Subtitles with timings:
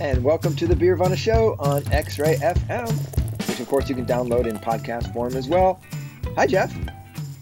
[0.00, 3.94] and welcome to the Beer Beervana Show on X Ray FM, which of course you
[3.94, 5.80] can download in podcast form as well.
[6.36, 6.74] Hi, Jeff.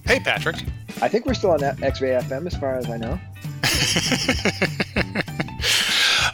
[0.04, 0.56] Hey, Patrick.
[1.00, 3.18] I think we're still on X Ray FM as far as I know.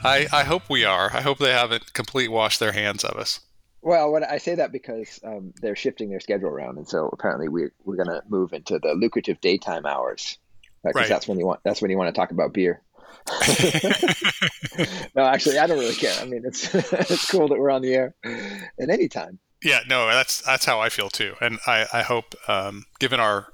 [0.02, 1.10] I, I hope we are.
[1.15, 3.40] I hope they haven't completely washed their hands of us.
[3.80, 7.48] Well, when I say that because um, they're shifting their schedule around, and so apparently
[7.48, 10.37] we're we're going to move into the lucrative daytime hours
[10.82, 11.08] because right.
[11.08, 12.82] that's when you want that's when you want to talk about beer.
[15.15, 16.15] no, actually, I don't really care.
[16.20, 19.39] I mean, it's it's cool that we're on the air at any time.
[19.62, 23.49] Yeah, no, that's that's how I feel too, and I I hope, um, given our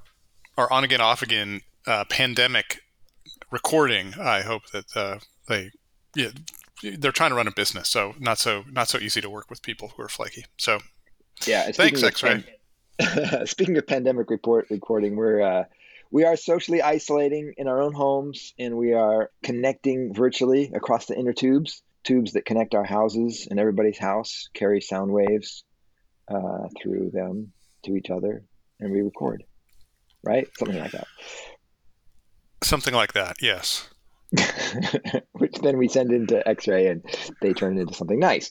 [0.57, 2.81] our on again off again uh, pandemic
[3.51, 5.71] recording, I hope that uh, they
[6.15, 6.29] yeah
[6.83, 9.61] they're trying to run a business, so not so not so easy to work with
[9.61, 10.45] people who are flaky.
[10.57, 10.79] So
[11.45, 12.43] yeah, thanks, X-ray.
[12.99, 15.63] Pan- speaking of pandemic report recording, we're uh,
[16.15, 21.13] we are socially isolating in our own homes and we are connecting virtually across the
[21.13, 25.65] inner tubes tubes that connect our houses and everybody's house carry sound waves
[26.33, 27.51] uh, through them
[27.83, 28.45] to each other
[28.79, 29.43] and we record
[30.23, 30.47] right?
[30.57, 31.07] Something like that.
[32.63, 33.89] Something like that yes.
[35.33, 37.03] Which then we send into x-ray and
[37.41, 38.49] they turn it into something nice.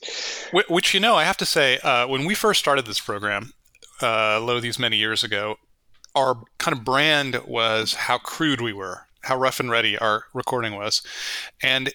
[0.69, 3.53] Which you know i have to say uh, when we first started this program
[4.03, 5.57] uh, lo these many years ago
[6.15, 10.75] our kind of brand was how crude we were, how rough and ready our recording
[10.75, 11.01] was.
[11.61, 11.93] And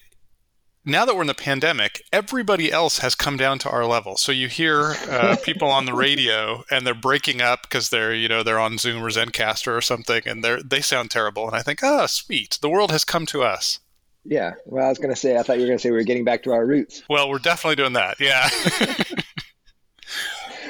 [0.85, 4.17] now that we're in the pandemic, everybody else has come down to our level.
[4.17, 8.29] So you hear uh, people on the radio and they're breaking up because they're you
[8.29, 11.47] know they're on Zoom or Zencastr or something, and they they sound terrible.
[11.47, 13.81] And I think, oh, sweet, the world has come to us.
[14.25, 14.55] Yeah.
[14.67, 16.03] Well, I was going to say, I thought you were going to say we were
[16.03, 17.03] getting back to our roots.
[17.09, 18.21] Well, we're definitely doing that.
[18.21, 18.51] Yeah.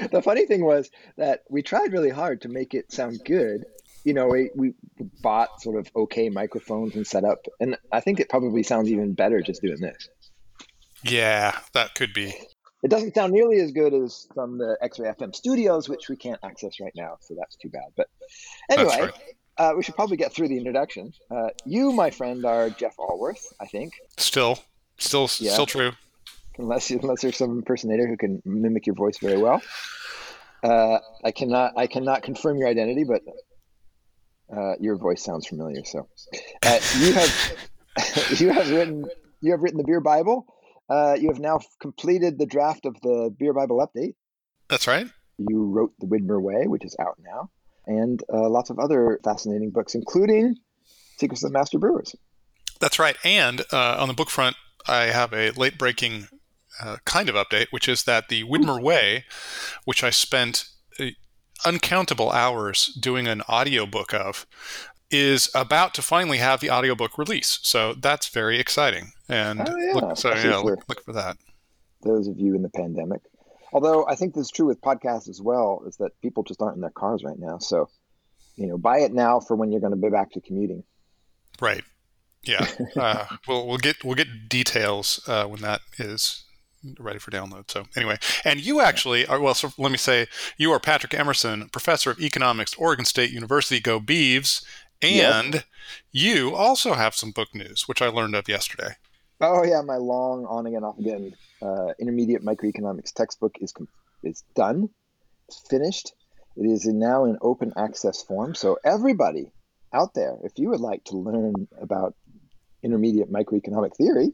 [0.12, 3.64] the funny thing was that we tried really hard to make it sound good.
[4.04, 4.72] You know, we, we
[5.22, 9.12] bought sort of okay microphones and set up, and I think it probably sounds even
[9.12, 10.08] better just doing this.
[11.02, 12.34] Yeah, that could be.
[12.82, 16.40] It doesn't sound nearly as good as from the X-Ray FM studios, which we can't
[16.42, 17.92] access right now, so that's too bad.
[17.94, 18.08] But
[18.70, 19.12] anyway, right.
[19.58, 21.12] uh, we should probably get through the introduction.
[21.30, 23.92] Uh, you, my friend, are Jeff Alworth, I think.
[24.16, 24.60] Still,
[24.96, 25.52] still, yeah.
[25.52, 25.92] still true
[26.60, 29.62] unless unless there's some impersonator who can mimic your voice very well.
[30.62, 33.22] Uh, I cannot I cannot confirm your identity, but
[34.54, 35.84] uh, your voice sounds familiar.
[35.84, 36.08] So
[36.64, 37.52] uh, you have
[38.40, 39.06] you have written
[39.40, 40.46] you have written the Beer Bible.
[40.88, 44.14] Uh, you have now completed the draft of the Beer Bible update.
[44.68, 45.06] That's right.
[45.38, 47.50] You wrote the Widmer Way, which is out now,
[47.86, 50.56] and uh, lots of other fascinating books, including
[51.16, 52.14] Secrets of the Master Brewers.
[52.80, 53.16] That's right.
[53.24, 54.56] And uh, on the book front,
[54.86, 56.28] I have a late breaking
[56.82, 59.24] uh, kind of update, which is that the Widmer Way,
[59.84, 60.64] which I spent
[60.98, 61.06] uh,
[61.64, 64.46] uncountable hours doing an audiobook of,
[65.10, 67.58] is about to finally have the audiobook release.
[67.62, 69.12] So that's very exciting.
[69.28, 69.94] And oh, yeah.
[69.94, 71.36] look, so yeah, look, look for that.
[72.02, 73.20] Those of you in the pandemic.
[73.72, 76.76] Although I think this is true with podcasts as well, is that people just aren't
[76.76, 77.58] in their cars right now.
[77.58, 77.88] So,
[78.56, 80.82] you know, buy it now for when you're going to be back to commuting.
[81.60, 81.84] Right.
[82.42, 82.66] Yeah.
[82.96, 86.44] uh, we'll we'll get we'll get details uh, when that is
[86.98, 87.70] ready for download.
[87.70, 89.54] So anyway, and you actually are well.
[89.54, 90.26] So let me say,
[90.56, 93.80] you are Patrick Emerson, professor of economics, Oregon State University.
[93.80, 94.64] Go Beavs!
[95.02, 95.64] And yep.
[96.12, 98.96] you also have some book news, which I learned of yesterday.
[99.40, 103.72] Oh yeah, my long on again, off again uh, intermediate microeconomics textbook is
[104.22, 104.90] is done.
[105.48, 106.12] It's finished.
[106.56, 108.54] It is in now in open access form.
[108.54, 109.50] So everybody
[109.92, 112.14] out there, if you would like to learn about
[112.82, 114.32] intermediate microeconomic theory,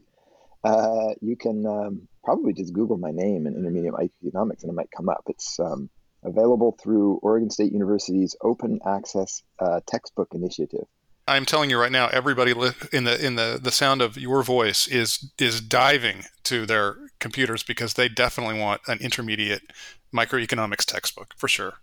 [0.63, 3.93] uh, you can um, probably just Google my name and intermediate
[4.25, 5.23] economics and it might come up.
[5.27, 5.89] It's um,
[6.23, 10.85] available through Oregon State University's Open Access uh, Textbook Initiative.
[11.27, 12.51] I'm telling you right now, everybody
[12.93, 17.63] in the in the the sound of your voice is is diving to their computers
[17.63, 19.73] because they definitely want an intermediate
[20.15, 21.73] microeconomics textbook for sure.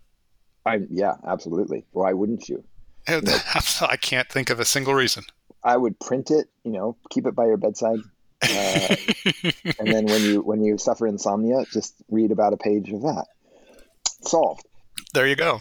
[0.65, 1.85] I yeah, absolutely.
[1.91, 2.63] Why wouldn't you?
[3.07, 3.37] you know,
[3.81, 5.23] I can't think of a single reason.
[5.63, 7.99] I would print it, you know, keep it by your bedside,
[8.43, 8.95] uh,
[9.79, 13.25] and then when you when you suffer insomnia, just read about a page of that.
[14.21, 14.65] Solved.
[15.13, 15.59] There you go.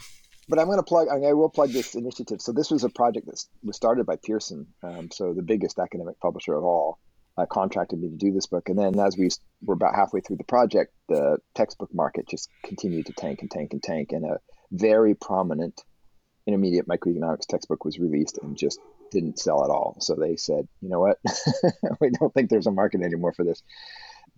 [0.48, 1.08] But I'm going to plug.
[1.08, 2.40] I will plug this initiative.
[2.40, 6.20] So this was a project that was started by Pearson, um, so the biggest academic
[6.20, 6.98] publisher of all.
[7.36, 9.28] Uh, contracted me to do this book, and then as we
[9.60, 13.72] were about halfway through the project, the textbook market just continued to tank and tank
[13.72, 14.38] and tank, and a
[14.70, 15.82] very prominent
[16.46, 18.78] intermediate microeconomics textbook was released and just
[19.10, 19.96] didn't sell at all.
[20.00, 21.18] So they said, you know what,
[22.00, 23.62] we don't think there's a market anymore for this.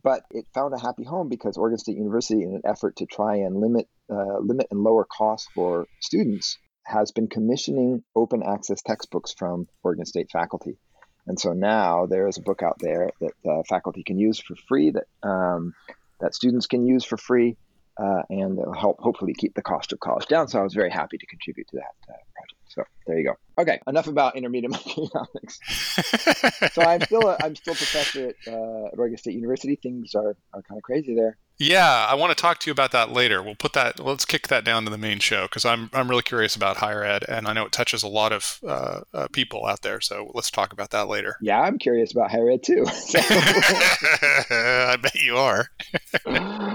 [0.02, 3.36] But it found a happy home because Oregon State University, in an effort to try
[3.36, 9.32] and limit uh, limit and lower costs for students, has been commissioning open access textbooks
[9.32, 10.78] from Oregon State faculty.
[11.26, 14.54] And so now there is a book out there that uh, faculty can use for
[14.68, 15.74] free, that um,
[16.20, 17.56] that students can use for free,
[18.00, 20.46] uh, and it'll help hopefully keep the cost of college down.
[20.48, 22.35] So I was very happy to contribute to that uh.
[22.76, 23.62] So there you go.
[23.62, 25.61] Okay, enough about intermediate economics.
[26.75, 29.76] so I'm still a, I'm still a professor at, uh, Oregon State University.
[29.76, 31.38] Things are, are kind of crazy there.
[31.58, 33.43] Yeah, I want to talk to you about that later.
[33.43, 33.99] We'll put that.
[33.99, 37.02] Let's kick that down to the main show because I'm I'm really curious about higher
[37.02, 40.02] ed, and I know it touches a lot of uh, uh, people out there.
[40.02, 41.37] So let's talk about that later.
[41.40, 42.84] Yeah, I'm curious about higher ed too.
[43.14, 45.70] I bet you are.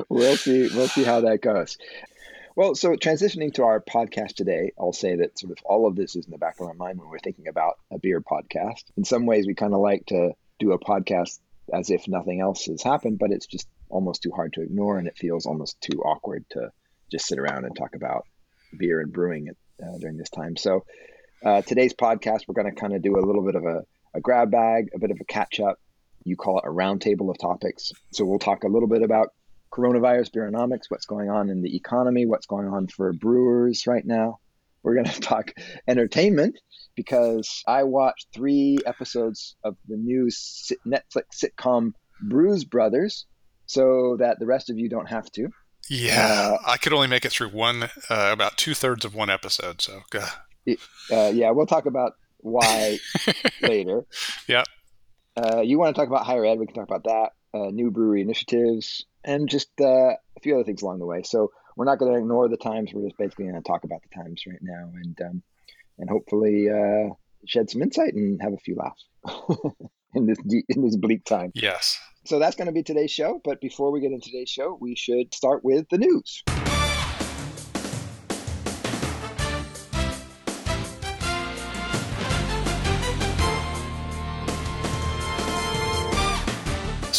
[0.10, 0.70] we'll see.
[0.74, 1.78] We'll see how that goes.
[2.54, 6.18] Well, so transitioning to our podcast today, I'll say that sort of all of this
[6.18, 8.84] is in the back of our mind when we're thinking about a beer podcast.
[8.98, 11.40] In some ways, we kind of like to do a podcast
[11.74, 15.08] as if nothing else has happened, but it's just almost too hard to ignore, and
[15.08, 16.72] it feels almost too awkward to
[17.10, 18.26] just sit around and talk about
[18.78, 19.50] beer and brewing
[19.82, 20.58] uh, during this time.
[20.58, 20.84] So,
[21.46, 23.84] uh, today's podcast, we're going to kind of do a little bit of a,
[24.14, 25.80] a grab bag, a bit of a catch up.
[26.26, 27.94] You call it a roundtable of topics.
[28.12, 29.30] So, we'll talk a little bit about
[29.72, 34.40] coronavirus, beeronomics, what's going on in the economy, what's going on for brewers right now.
[34.84, 35.54] We're going to talk
[35.88, 36.58] entertainment
[36.96, 40.28] because I watched three episodes of the new
[40.86, 43.26] Netflix sitcom Brews Brothers
[43.66, 45.50] so that the rest of you don't have to.
[45.90, 47.90] Yeah, uh, I could only make it through one, uh,
[48.32, 49.82] about two thirds of one episode.
[49.82, 53.00] So, uh, yeah, we'll talk about why
[53.62, 54.06] later.
[54.48, 54.64] Yeah.
[55.36, 56.60] Uh, you want to talk about higher ed?
[56.60, 57.30] We can talk about that.
[57.54, 61.24] Uh, new brewery initiatives, and just uh, a few other things along the way.
[61.24, 62.92] So we're not going to ignore the times.
[62.94, 65.44] We're just basically going to talk about the times right now, and um,
[65.98, 67.14] and hopefully uh,
[67.46, 69.06] shed some insight and have a few laughs
[70.14, 70.38] in this
[70.70, 71.52] in this bleak time.
[71.56, 72.00] Yes.
[72.26, 73.42] So that's going to be today's show.
[73.44, 76.44] But before we get into today's show, we should start with the news.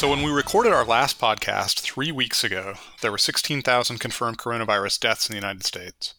[0.02, 4.98] So, when we recorded our last podcast three weeks ago, there were 16,000 confirmed coronavirus
[4.98, 6.14] deaths in the United States.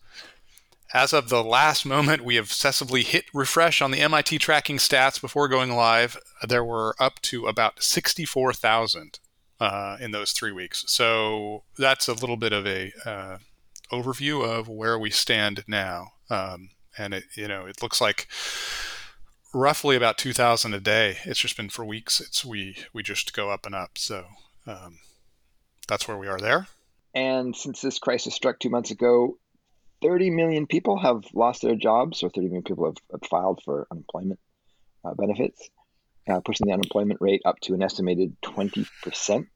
[0.93, 5.49] As of the last moment, we obsessively hit refresh on the MIT tracking stats before
[5.49, 6.15] going live.
[6.47, 9.19] There were up to about 64,000
[9.59, 10.85] uh, in those three weeks.
[10.87, 13.37] So that's a little bit of a uh,
[13.91, 16.13] overview of where we stand now.
[16.29, 18.29] Um, and it, you know, it looks like
[19.53, 21.17] roughly about 2000 a day.
[21.25, 23.97] It's just been for weeks it's we we just go up and up.
[23.97, 24.25] So
[24.67, 24.99] um,
[25.87, 26.67] that's where we are there.
[27.13, 29.37] And since this crisis struck two months ago
[30.01, 33.87] 30 million people have lost their jobs or 30 million people have, have filed for
[33.91, 34.39] unemployment
[35.05, 35.69] uh, benefits
[36.29, 39.47] uh, pushing the unemployment rate up to an estimated 20%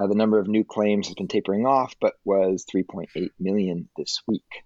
[0.00, 4.22] uh, the number of new claims has been tapering off but was 3.8 million this
[4.26, 4.62] week.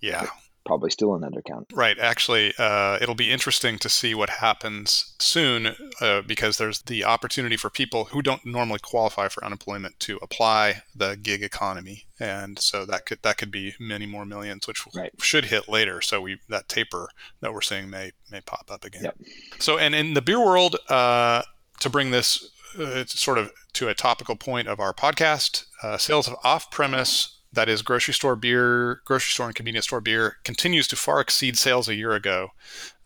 [0.00, 0.26] Yeah
[0.64, 1.66] probably still an undercount.
[1.72, 1.98] Right.
[1.98, 7.56] Actually, uh, it'll be interesting to see what happens soon uh, because there's the opportunity
[7.56, 12.84] for people who don't normally qualify for unemployment to apply the gig economy, and so
[12.86, 15.12] that could that could be many more millions, which right.
[15.20, 16.00] should hit later.
[16.00, 17.08] So we that taper
[17.40, 19.04] that we're seeing may may pop up again.
[19.04, 19.16] Yep.
[19.58, 21.42] So and in the beer world, uh,
[21.80, 26.28] to bring this uh, sort of to a topical point of our podcast, uh, sales
[26.28, 30.96] of off-premise that is grocery store beer, grocery store and convenience store beer, continues to
[30.96, 32.48] far exceed sales a year ago.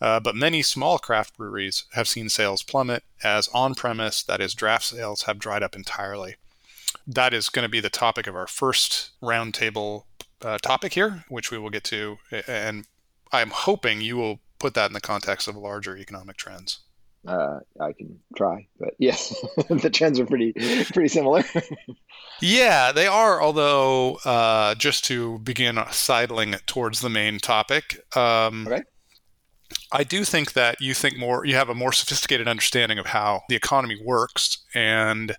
[0.00, 4.54] Uh, but many small craft breweries have seen sales plummet as on premise, that is,
[4.54, 6.36] draft sales, have dried up entirely.
[7.06, 10.04] That is going to be the topic of our first roundtable
[10.42, 12.18] uh, topic here, which we will get to.
[12.46, 12.86] And
[13.32, 16.80] I'm hoping you will put that in the context of larger economic trends.
[17.26, 19.34] Uh, I can try, but yes,
[19.68, 21.42] the trends are pretty pretty similar.
[22.40, 23.42] yeah, they are.
[23.42, 28.82] Although, uh, just to begin sidling towards the main topic, um, okay.
[29.92, 33.42] I do think that you think more, you have a more sophisticated understanding of how
[33.48, 35.36] the economy works, and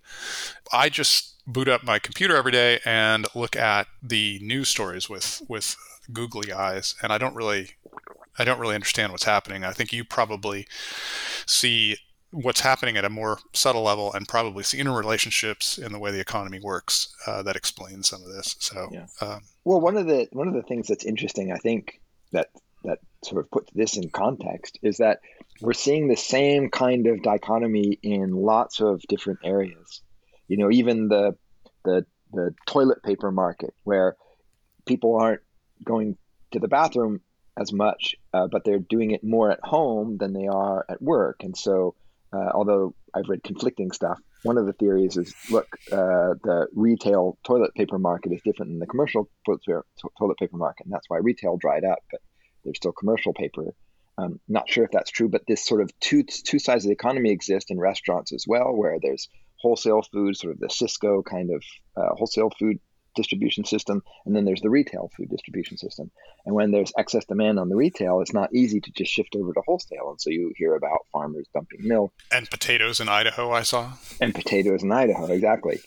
[0.73, 5.41] I just boot up my computer every day and look at the news stories with
[5.47, 5.75] with
[6.11, 7.71] googly eyes, and I don't really
[8.37, 9.63] I don't really understand what's happening.
[9.63, 10.67] I think you probably
[11.45, 11.97] see
[12.31, 16.19] what's happening at a more subtle level and probably see interrelationships in the way the
[16.19, 18.55] economy works uh, that explain some of this.
[18.59, 19.05] So, yeah.
[19.21, 22.01] um, well, one of the one of the things that's interesting, I think
[22.31, 22.49] that
[22.83, 25.19] that sort of puts this in context is that
[25.61, 30.01] we're seeing the same kind of dichotomy in lots of different areas.
[30.47, 31.35] You know, even the
[31.83, 34.15] the the toilet paper market where
[34.85, 35.41] people aren't
[35.83, 36.17] going
[36.51, 37.21] to the bathroom
[37.59, 41.37] as much, uh, but they're doing it more at home than they are at work.
[41.41, 41.95] And so,
[42.31, 47.37] uh, although I've read conflicting stuff, one of the theories is look, uh, the retail
[47.43, 51.57] toilet paper market is different than the commercial toilet paper market, and that's why retail
[51.57, 52.21] dried up, but
[52.63, 53.73] there's still commercial paper
[54.19, 56.93] Um, not sure if that's true, but this sort of two two sides of the
[56.93, 61.49] economy exist in restaurants as well, where there's wholesale food, sort of the Sysco kind
[61.51, 61.63] of
[61.95, 62.77] uh, wholesale food
[63.17, 66.09] distribution system, and then there's the retail food distribution system.
[66.45, 69.53] And when there's excess demand on the retail, it's not easy to just shift over
[69.53, 70.11] to wholesale.
[70.11, 73.51] And so you hear about farmers dumping milk and potatoes in Idaho.
[73.51, 75.81] I saw and potatoes in Idaho, exactly.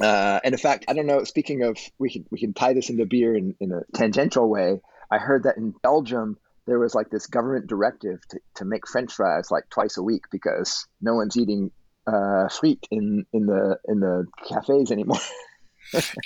[0.00, 1.24] Uh, and in fact, I don't know.
[1.24, 4.80] Speaking of, we can we can tie this into beer in, in a tangential way.
[5.10, 9.12] I heard that in Belgium there was like this government directive to, to make French
[9.12, 11.70] fries like twice a week because no one's eating
[12.06, 15.20] uh, frites in in the in the cafes anymore.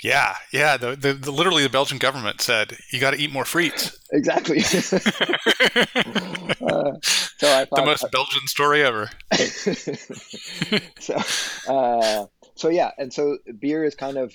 [0.03, 0.77] yeah, yeah.
[0.77, 3.97] The, the, the, literally the Belgian government said you got to eat more frites.
[4.13, 4.57] Exactly.
[4.59, 4.63] uh,
[7.01, 9.09] so I thought, the most Belgian story ever.
[10.99, 11.15] so,
[11.73, 12.25] uh,
[12.55, 14.33] so yeah, and so beer is kind of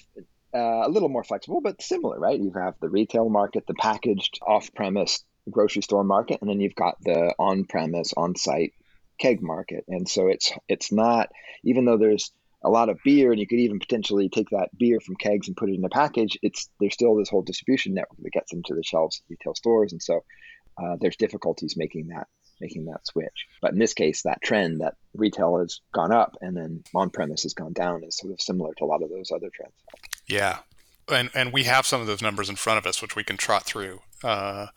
[0.54, 2.40] uh, a little more flexible, but similar, right?
[2.40, 6.96] You have the retail market, the packaged off-premise grocery store market, and then you've got
[7.02, 8.72] the on-premise, on-site
[9.18, 9.84] keg market.
[9.88, 11.30] And so it's it's not
[11.64, 12.32] even though there's
[12.64, 15.56] a lot of beer, and you could even potentially take that beer from kegs and
[15.56, 16.38] put it in a package.
[16.42, 19.92] It's there's still this whole distribution network that gets into the shelves of retail stores,
[19.92, 20.24] and so
[20.78, 22.26] uh, there's difficulties making that
[22.60, 23.46] making that switch.
[23.60, 27.42] But in this case, that trend that retail has gone up and then on premise
[27.42, 29.74] has gone down is sort of similar to a lot of those other trends.
[30.26, 30.58] Yeah,
[31.08, 33.36] and and we have some of those numbers in front of us, which we can
[33.36, 34.00] trot through.
[34.24, 34.68] Uh,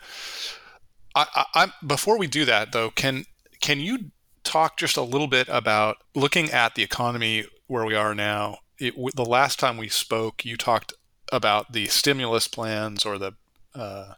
[1.16, 3.26] I, I before we do that though, can
[3.62, 4.12] can you
[4.44, 8.58] talk just a little bit about looking at the economy where we are now.
[8.80, 10.94] It, the last time we spoke, you talked
[11.32, 13.34] about the stimulus plans or the
[13.76, 14.14] uh,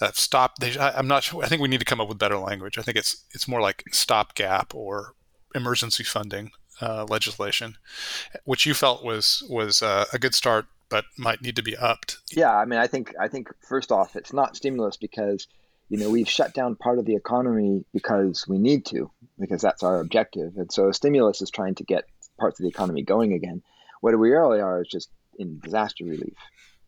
[0.00, 0.58] that stop.
[0.58, 1.44] They, I, am not sure.
[1.44, 2.78] I think we need to come up with better language.
[2.78, 5.14] I think it's it's more like stopgap or
[5.54, 6.50] emergency funding
[6.80, 7.76] uh, legislation,
[8.44, 12.18] which you felt was was uh, a good start, but might need to be upped.
[12.32, 15.46] Yeah, I mean, I think I think first off, it's not stimulus because
[15.88, 19.82] you know we've shut down part of the economy because we need to because that's
[19.82, 22.04] our objective, and so stimulus is trying to get
[22.38, 23.62] parts of the economy going again.
[24.00, 26.36] What we really are is just in disaster relief.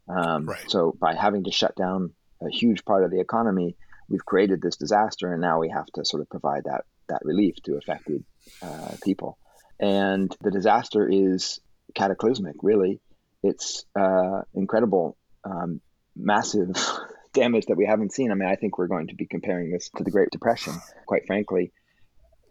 [0.09, 0.71] Um, right.
[0.71, 3.76] So by having to shut down a huge part of the economy,
[4.09, 7.57] we've created this disaster, and now we have to sort of provide that that relief
[7.64, 8.25] to affected
[8.62, 9.38] uh, people.
[9.78, 11.61] And the disaster is
[11.95, 12.57] cataclysmic.
[12.62, 13.00] Really,
[13.42, 15.80] it's uh, incredible, um,
[16.16, 16.71] massive
[17.33, 18.30] damage that we haven't seen.
[18.30, 20.75] I mean, I think we're going to be comparing this to the Great Depression.
[21.07, 21.73] Quite frankly,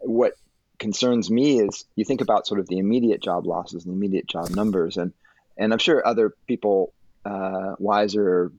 [0.00, 0.32] what
[0.80, 4.26] concerns me is you think about sort of the immediate job losses and the immediate
[4.26, 5.12] job numbers, and
[5.56, 6.92] and I'm sure other people
[7.24, 8.50] uh, wiser,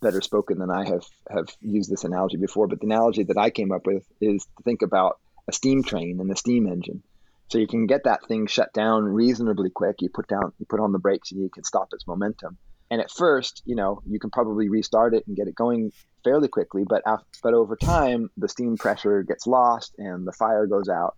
[0.00, 2.66] better spoken than I have have used this analogy before.
[2.66, 6.20] But the analogy that I came up with is to think about a steam train
[6.20, 7.02] and a steam engine.
[7.48, 9.96] So you can get that thing shut down reasonably quick.
[10.00, 12.58] You put down, you put on the brakes, and you can stop its momentum.
[12.90, 15.92] And at first, you know, you can probably restart it and get it going
[16.24, 16.84] fairly quickly.
[16.88, 21.16] But after, but over time, the steam pressure gets lost and the fire goes out,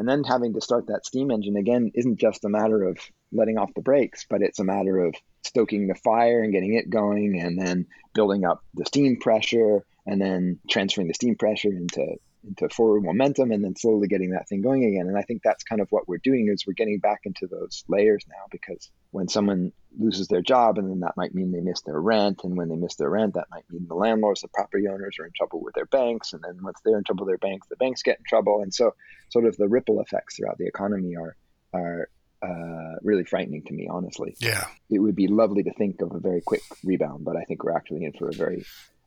[0.00, 2.96] and then having to start that steam engine again isn't just a matter of
[3.32, 5.14] letting off the brakes, but it's a matter of
[5.44, 10.18] stoking the fire and getting it going and then building up the steam pressure and
[10.18, 14.62] then transferring the steam pressure into into forward momentum and then slowly getting that thing
[14.62, 15.06] going again.
[15.06, 17.84] And I think that's kind of what we're doing is we're getting back into those
[17.86, 21.80] layers now because when someone loses their job and then that might mean they miss
[21.82, 24.86] their rent and when they miss their rent that might mean the landlords the property
[24.86, 27.50] owners are in trouble with their banks and then once they're in trouble with their
[27.50, 28.94] banks the banks get in trouble and so
[29.30, 31.36] sort of the ripple effects throughout the economy are
[31.72, 32.08] are
[32.42, 34.34] uh, really frightening to me honestly.
[34.38, 34.66] Yeah.
[34.88, 37.76] It would be lovely to think of a very quick rebound but i think we're
[37.76, 38.64] actually in for a very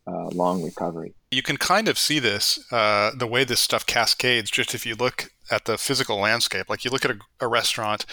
[0.08, 1.14] uh, long recovery.
[1.32, 4.96] You can kind of see this, uh, the way this stuff cascades, just if you
[4.96, 6.70] look at the physical landscape.
[6.70, 8.06] Like you look at a, a restaurant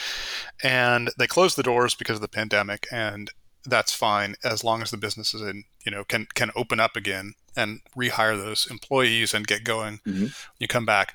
[0.63, 3.31] and they close the doors because of the pandemic, and
[3.67, 6.97] that's fine as long as the business is in, you know, can can open up
[6.97, 10.01] again and rehire those employees and get going.
[10.07, 10.27] Mm-hmm.
[10.59, 11.15] You come back,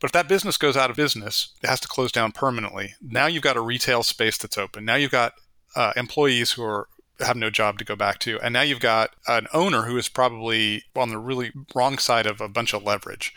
[0.00, 2.94] but if that business goes out of business, it has to close down permanently.
[3.00, 4.84] Now you've got a retail space that's open.
[4.84, 5.34] Now you've got
[5.74, 6.88] uh, employees who are
[7.20, 8.38] have no job to go back to.
[8.40, 12.40] And now you've got an owner who is probably on the really wrong side of
[12.40, 13.34] a bunch of leverage.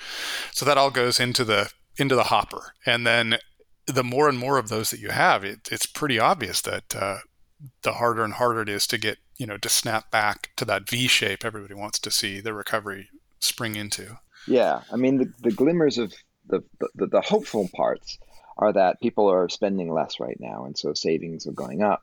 [0.52, 2.74] So that all goes into the into the hopper.
[2.86, 3.38] And then
[3.86, 7.18] the more and more of those that you have, it, it's pretty obvious that uh,
[7.82, 10.90] the harder and harder it is to get you know to snap back to that
[10.90, 13.10] V shape everybody wants to see the recovery
[13.40, 14.20] spring into.
[14.48, 16.14] Yeah, I mean the, the glimmers of
[16.48, 18.18] the, the the hopeful parts
[18.58, 22.02] are that people are spending less right now, and so savings are going up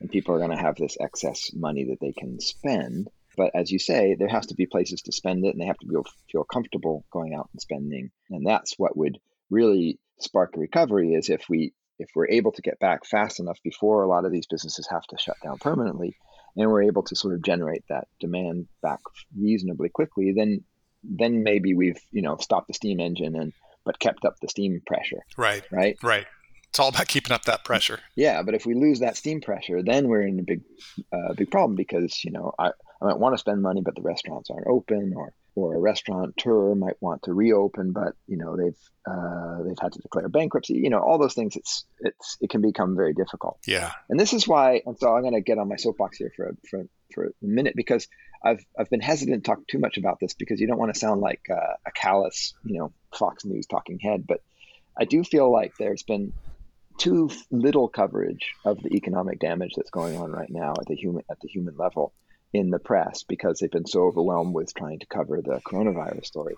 [0.00, 3.08] and people are going to have this excess money that they can spend.
[3.36, 5.78] But as you say, there has to be places to spend it, and they have
[5.78, 5.94] to be
[6.30, 8.10] feel comfortable going out and spending.
[8.30, 9.18] And that's what would
[9.50, 13.58] really spark a recovery is if we if we're able to get back fast enough
[13.62, 16.16] before a lot of these businesses have to shut down permanently,
[16.56, 19.00] and we're able to sort of generate that demand back
[19.38, 20.64] reasonably quickly, then
[21.02, 23.52] then maybe we've you know stopped the steam engine and
[23.84, 25.22] but kept up the steam pressure.
[25.38, 25.62] Right.
[25.70, 25.96] Right.
[26.02, 26.26] Right.
[26.76, 28.00] It's all about keeping up that pressure.
[28.16, 30.60] Yeah, but if we lose that steam pressure, then we're in a big,
[31.10, 34.02] uh, big problem because you know I, I might want to spend money, but the
[34.02, 38.76] restaurants aren't open, or or a restaurateur might want to reopen, but you know they've
[39.10, 40.74] uh, they've had to declare bankruptcy.
[40.74, 41.56] You know all those things.
[41.56, 43.58] It's it's it can become very difficult.
[43.66, 43.92] Yeah.
[44.10, 44.82] And this is why.
[44.84, 47.30] And so I'm going to get on my soapbox here for a, for for a
[47.40, 48.06] minute because
[48.44, 51.00] I've I've been hesitant to talk too much about this because you don't want to
[51.00, 54.42] sound like uh, a callous you know Fox News talking head, but
[54.98, 56.34] I do feel like there's been
[56.98, 61.24] too little coverage of the economic damage that's going on right now at the human
[61.30, 62.12] at the human level
[62.52, 66.56] in the press because they've been so overwhelmed with trying to cover the coronavirus story.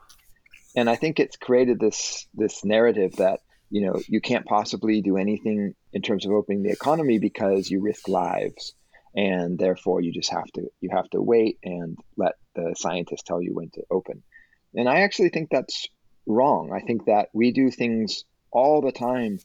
[0.77, 3.41] And I think it's created this this narrative that
[3.71, 7.81] you know you can't possibly do anything in terms of opening the economy because you
[7.81, 8.75] risk lives
[9.15, 13.43] and therefore you just have to you have to wait and let the scientists tell
[13.43, 14.23] you when to open.
[14.75, 15.89] And I actually think that's
[16.27, 16.73] wrong.
[16.73, 19.39] I think that we do things all the time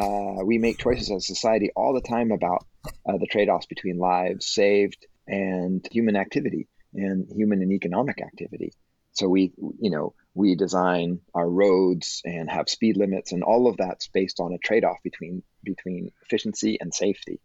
[0.00, 2.64] uh, we make choices as a society all the time about
[3.08, 8.72] uh, the trade offs between lives saved and human activity and human and economic activity.
[9.12, 13.78] So we, you know, we design our roads and have speed limits, and all of
[13.78, 17.40] that's based on a trade-off between between efficiency and safety.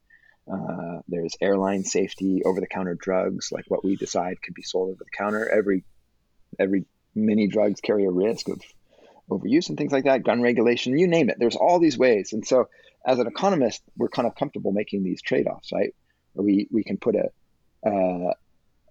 [0.52, 5.18] Uh, there's airline safety, over-the-counter drugs, like what we decide could be sold over the
[5.18, 5.48] counter.
[5.50, 5.86] Every
[6.60, 8.62] every many drugs carry a risk of
[9.32, 11.38] overuse and things like that, gun regulation, you name it.
[11.40, 12.34] There's all these ways.
[12.34, 12.68] And so
[13.06, 15.94] as an economist, we're kind of comfortable making these trade-offs, right?
[16.34, 17.28] We we can put a
[17.86, 18.34] uh,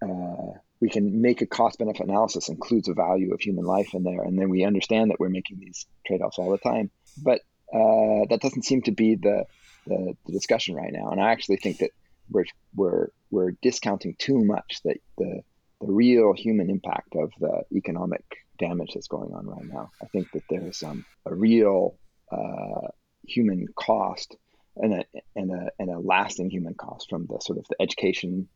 [0.05, 4.03] uh, we can make a cost benefit analysis includes a value of human life in
[4.03, 6.91] there, and then we understand that we're making these trade-offs all the time.
[7.23, 7.41] But
[7.73, 9.45] uh, that doesn't seem to be the,
[9.87, 11.09] the, the discussion right now.
[11.09, 11.91] And I actually think that
[12.29, 12.45] we're
[12.75, 15.41] we're we're discounting too much that the
[15.81, 18.23] the real human impact of the economic
[18.61, 19.91] damage that's going on right now.
[20.01, 21.97] I think that there's um, a real
[22.31, 22.87] uh,
[23.27, 24.35] human cost
[24.77, 25.03] and a,
[25.35, 28.47] and a and a lasting human cost from the sort of the education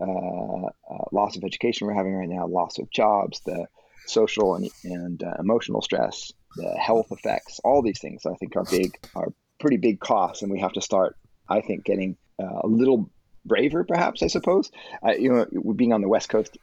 [0.00, 3.66] uh, uh, loss of education we're having right now, loss of jobs, the
[4.06, 8.64] social and, and uh, emotional stress, the health effects, all these things I think are
[8.64, 11.16] big, are pretty big costs, and we have to start,
[11.48, 13.10] I think, getting uh, a little
[13.44, 14.70] braver, perhaps I suppose.
[15.18, 16.56] you know, being on the West Coast,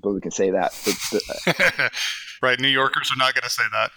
[0.00, 0.72] but we can say that.
[1.44, 1.92] But,
[2.42, 3.90] right, New Yorkers are not going to say that.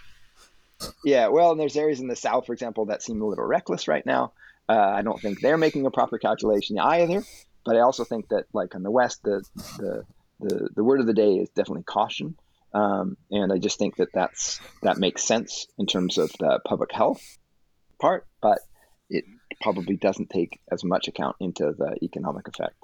[1.04, 3.88] Yeah, well, and there's areas in the South, for example, that seem a little reckless
[3.88, 4.34] right now.
[4.68, 7.24] Uh, I don't think they're making a proper calculation either.
[7.66, 9.44] But I also think that, like in the West, the
[9.78, 10.06] the
[10.40, 12.36] the, the word of the day is definitely caution.
[12.74, 16.92] Um, and I just think that that's that makes sense in terms of the public
[16.92, 17.22] health
[18.00, 18.60] part, but
[19.10, 19.26] it
[19.62, 22.76] probably doesn't take as much account into the economic effect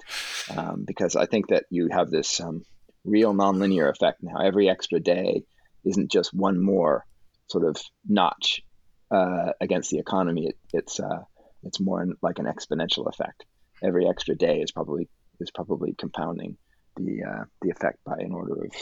[0.56, 2.64] um, because I think that you have this um,
[3.04, 4.38] real nonlinear effect now.
[4.38, 5.44] Every extra day
[5.84, 7.04] isn't just one more
[7.48, 7.76] sort of
[8.08, 8.62] notch
[9.10, 10.48] uh, against the economy.
[10.48, 11.22] It, it's uh,
[11.62, 13.44] it's more like an exponential effect.
[13.82, 15.08] Every extra day is probably
[15.40, 16.56] is probably compounding
[16.96, 18.72] the uh, the effect by an order of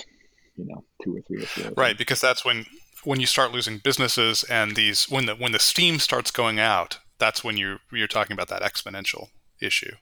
[0.57, 1.73] you know two or three or four.
[1.77, 2.67] Right, because that's when
[3.05, 6.99] when you start losing businesses and these when the when the steam starts going out,
[7.19, 9.29] that's when you you're talking about that exponential
[9.61, 9.93] issue.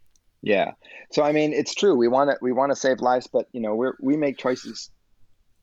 [0.43, 0.73] Yeah.
[1.13, 1.97] So I mean, it's true.
[1.97, 4.91] We want to we want to save lives, but you know, we we make choices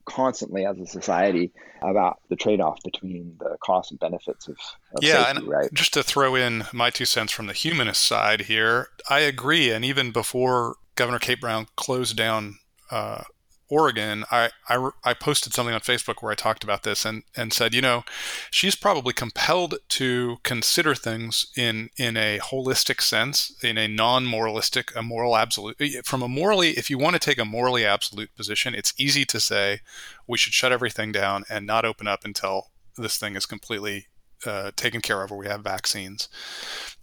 [0.06, 4.58] constantly as a society about the trade-off between the costs and benefits of,
[4.94, 5.74] of yeah, safety, and right?
[5.74, 9.72] just to throw in my two cents from the humanist side here, I agree.
[9.72, 12.58] And even before Governor Kate Brown closed down
[12.92, 13.24] uh,
[13.70, 17.52] Oregon, I, I, I, posted something on Facebook where I talked about this and, and
[17.52, 18.04] said, you know,
[18.52, 25.02] she's probably compelled to consider things in in a holistic sense, in a non-moralistic, a
[25.02, 25.82] moral absolute.
[26.06, 29.40] From a morally, if you want to take a morally absolute position, it's easy to
[29.40, 29.80] say
[30.28, 34.08] we should shut everything down and not open up until this thing is completely
[34.46, 36.30] uh, taken care of or we have vaccines.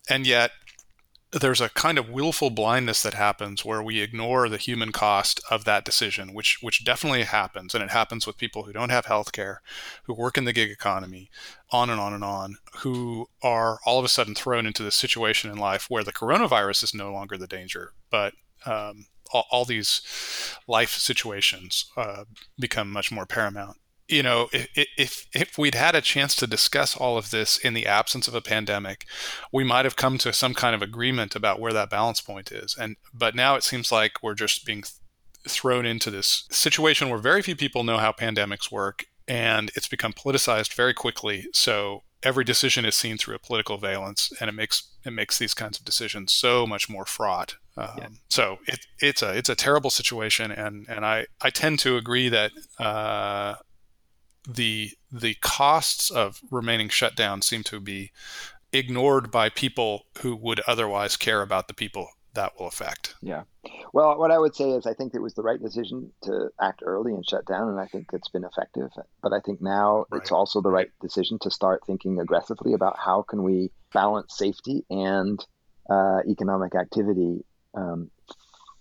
[0.09, 0.53] And yet,
[1.33, 5.65] there's a kind of willful blindness that happens where we ignore the human cost of
[5.65, 9.33] that decision, which which definitely happens, and it happens with people who don't have health
[9.33, 9.63] care,
[10.05, 11.31] who work in the gig economy,
[11.71, 15.51] on and on and on, who are all of a sudden thrown into this situation
[15.51, 18.35] in life where the coronavirus is no longer the danger, but
[18.67, 20.03] um, all, all, these
[20.69, 22.25] life situations uh,
[22.59, 23.77] become much more paramount
[24.13, 27.75] you know, if, if if we'd had a chance to discuss all of this in
[27.75, 29.07] the absence of a pandemic,
[29.53, 32.77] we might have come to some kind of agreement about where that balance point is.
[32.79, 34.95] And but now it seems like we're just being th-
[35.49, 40.13] thrown into this situation where very few people know how pandemics work, and it's become
[40.13, 41.47] politicized very quickly.
[41.55, 45.55] So every decision is seen through a political valence, and it makes it makes these
[45.55, 47.57] kinds of decisions so much more fraught.
[47.77, 48.09] Um, yeah.
[48.29, 52.29] So it, it's a it's a terrible situation, and and I I tend to agree
[52.29, 53.55] that uh,
[54.49, 58.11] the the costs of remaining shut down seem to be
[58.73, 63.15] ignored by people who would otherwise care about the people that will affect.
[63.21, 63.43] Yeah.
[63.93, 66.83] Well, what I would say is I think it was the right decision to act
[66.83, 68.91] early and shut down, and I think it's been effective.
[69.23, 70.21] But I think now right.
[70.21, 74.85] it's also the right decision to start thinking aggressively about how can we balance safety
[74.89, 75.45] and
[75.91, 77.45] uh, economic activity.
[77.75, 78.11] Um,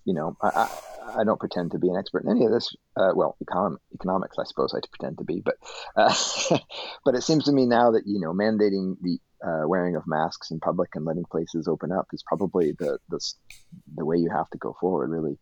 [0.05, 0.69] you know, I,
[1.01, 2.75] I, don't pretend to be an expert in any of this.
[2.95, 5.55] Uh, well, econ- economics, I suppose I pretend to be, but
[5.95, 6.13] uh,
[7.05, 10.51] but it seems to me now that you know mandating the uh, wearing of masks
[10.51, 13.19] in public and letting places open up is probably the, the
[13.95, 15.09] the way you have to go forward.
[15.09, 15.37] Really,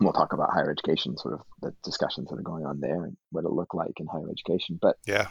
[0.00, 3.16] we'll talk about higher education, sort of the discussions that are going on there and
[3.30, 4.78] what it look like in higher education.
[4.80, 5.28] But yeah,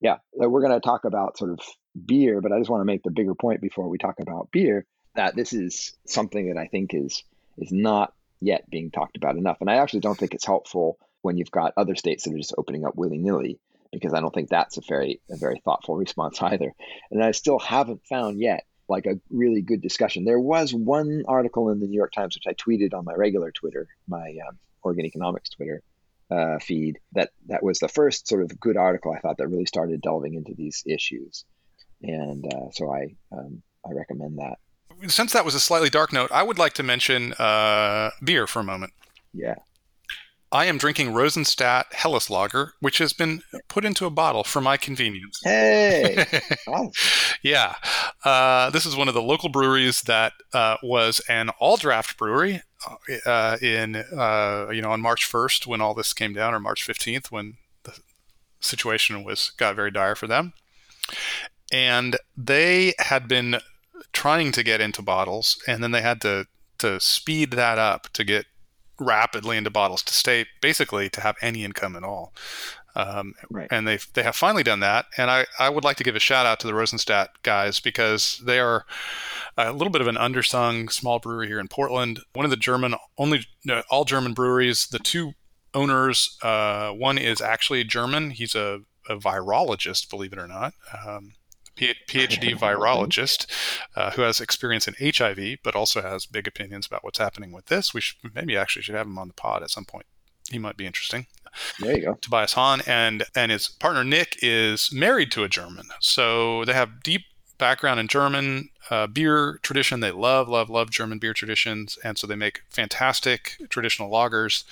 [0.00, 1.60] yeah, we're going to talk about sort of
[2.04, 4.86] beer, but I just want to make the bigger point before we talk about beer
[5.14, 7.22] that this is something that I think is
[7.58, 8.12] is not
[8.46, 11.74] yet being talked about enough, and I actually don't think it's helpful when you've got
[11.76, 13.58] other states that are just opening up willy nilly
[13.92, 16.72] because I don't think that's a very a very thoughtful response either.
[17.10, 20.24] And I still haven't found yet like a really good discussion.
[20.24, 23.50] There was one article in the New York Times which I tweeted on my regular
[23.50, 25.82] Twitter, my um, Oregon Economics Twitter
[26.30, 26.98] uh, feed.
[27.12, 30.34] That that was the first sort of good article I thought that really started delving
[30.34, 31.44] into these issues,
[32.02, 34.58] and uh, so I um, I recommend that.
[35.08, 38.60] Since that was a slightly dark note, I would like to mention uh, beer for
[38.60, 38.92] a moment.
[39.32, 39.56] Yeah.
[40.52, 44.76] I am drinking Rosenstadt Helles Lager, which has been put into a bottle for my
[44.76, 45.40] convenience.
[45.42, 46.24] Hey!
[47.42, 47.74] yeah.
[48.24, 52.62] Uh, this is one of the local breweries that uh, was an all draft brewery
[53.26, 56.86] uh, in, uh, you know, on March 1st when all this came down, or March
[56.86, 57.98] 15th when the
[58.60, 60.52] situation was got very dire for them.
[61.72, 63.58] And they had been
[64.12, 66.46] trying to get into bottles, and then they had to
[66.78, 68.46] to speed that up to get
[68.98, 72.32] rapidly into bottles to stay basically to have any income at all.
[72.94, 73.68] Um, right.
[73.70, 75.06] And they they have finally done that.
[75.18, 78.42] And I, I would like to give a shout out to the Rosenstadt guys because
[78.44, 78.86] they are
[79.58, 82.20] a little bit of an undersung small brewery here in Portland.
[82.32, 83.46] One of the German only
[83.90, 84.86] all German breweries.
[84.86, 85.32] The two
[85.74, 88.30] owners, uh, one is actually German.
[88.30, 88.80] He's a,
[89.10, 90.72] a virologist, believe it or not.
[91.06, 91.34] Um,
[91.76, 93.46] PhD virologist
[93.94, 97.66] uh, who has experience in HIV, but also has big opinions about what's happening with
[97.66, 97.92] this.
[97.92, 100.06] We should, maybe actually should have him on the pod at some point.
[100.50, 101.26] He might be interesting.
[101.80, 102.18] There you go.
[102.20, 107.02] Tobias Hahn and and his partner Nick is married to a German, so they have
[107.02, 107.22] deep
[107.58, 110.00] background in German uh, beer tradition.
[110.00, 114.64] They love, love, love German beer traditions, and so they make fantastic traditional lagers,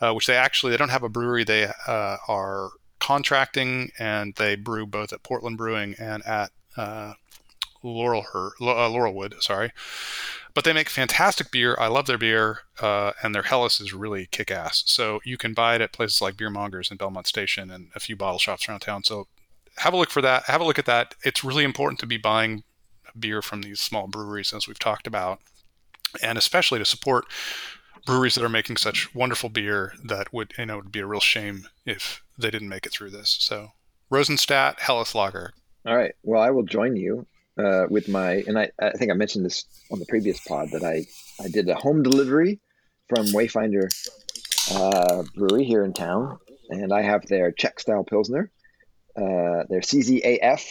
[0.00, 1.44] uh, which they actually they don't have a brewery.
[1.44, 2.70] They uh, are
[3.04, 7.12] contracting, and they brew both at Portland Brewing and at uh,
[7.82, 9.42] Laurel uh, Laurelwood.
[9.42, 9.72] Sorry,
[10.54, 11.76] but they make fantastic beer.
[11.78, 14.82] I love their beer, uh, and their Helles is really kick ass.
[14.86, 18.00] So you can buy it at places like Beer Mongers in Belmont Station and a
[18.00, 19.04] few bottle shops around town.
[19.04, 19.26] So
[19.76, 20.44] have a look for that.
[20.44, 21.14] Have a look at that.
[21.24, 22.64] It's really important to be buying
[23.18, 25.40] beer from these small breweries, as we've talked about,
[26.22, 27.26] and especially to support
[28.06, 31.20] breweries that are making such wonderful beer that would you know would be a real
[31.20, 33.36] shame if they didn't make it through this.
[33.40, 33.70] So
[34.10, 35.52] Rosenstadt Helles Lager.
[35.86, 36.14] All right.
[36.22, 37.26] Well, I will join you
[37.58, 40.84] uh, with my and I, I think I mentioned this on the previous pod that
[40.84, 41.06] I
[41.42, 42.60] I did a home delivery
[43.08, 43.88] from Wayfinder
[44.74, 46.38] uh, Brewery here in town,
[46.70, 48.50] and I have their Czech style pilsner,
[49.16, 50.64] uh, their CZAF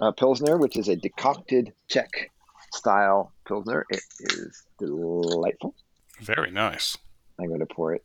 [0.00, 2.30] uh, pilsner, which is a decocted Czech
[2.72, 3.86] style pilsner.
[3.90, 5.74] It is delightful.
[6.20, 6.96] Very nice.
[7.38, 8.04] I'm going to pour it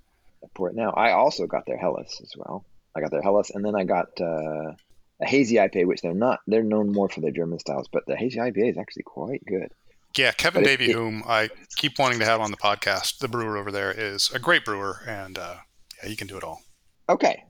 [0.53, 0.91] pour it now.
[0.91, 2.65] I also got their Helles as well.
[2.95, 4.73] I got their Helles, and then I got uh,
[5.21, 6.39] a hazy IPA, which they're not.
[6.47, 9.71] They're known more for their German styles, but the hazy IPA is actually quite good.
[10.17, 13.27] Yeah, Kevin but Davey, it, whom I keep wanting to have on the podcast, the
[13.27, 15.55] brewer over there is a great brewer, and uh,
[16.01, 16.61] yeah, he can do it all.
[17.07, 17.43] Okay,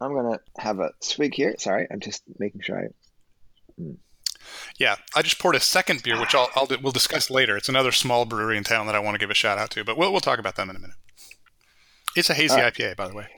[0.00, 1.56] I'm gonna have a swig here.
[1.58, 3.80] Sorry, I'm just making sure I.
[3.80, 3.96] Mm.
[4.78, 7.56] Yeah, I just poured a second beer, which I'll, I'll we'll discuss later.
[7.56, 9.84] It's another small brewery in town that I want to give a shout out to,
[9.84, 10.96] but we'll we'll talk about them in a minute.
[12.16, 12.72] It's a hazy right.
[12.72, 13.28] IPA, by the way.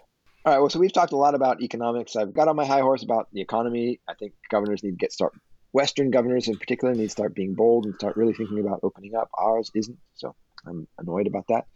[0.44, 0.60] All right.
[0.60, 2.16] Well, so we've talked a lot about economics.
[2.16, 4.00] I've got on my high horse about the economy.
[4.08, 5.32] I think governors need to get start.
[5.72, 9.14] Western governors, in particular, need to start being bold and start really thinking about opening
[9.14, 9.28] up.
[9.36, 10.34] Ours isn't, so
[10.66, 11.66] I'm annoyed about that.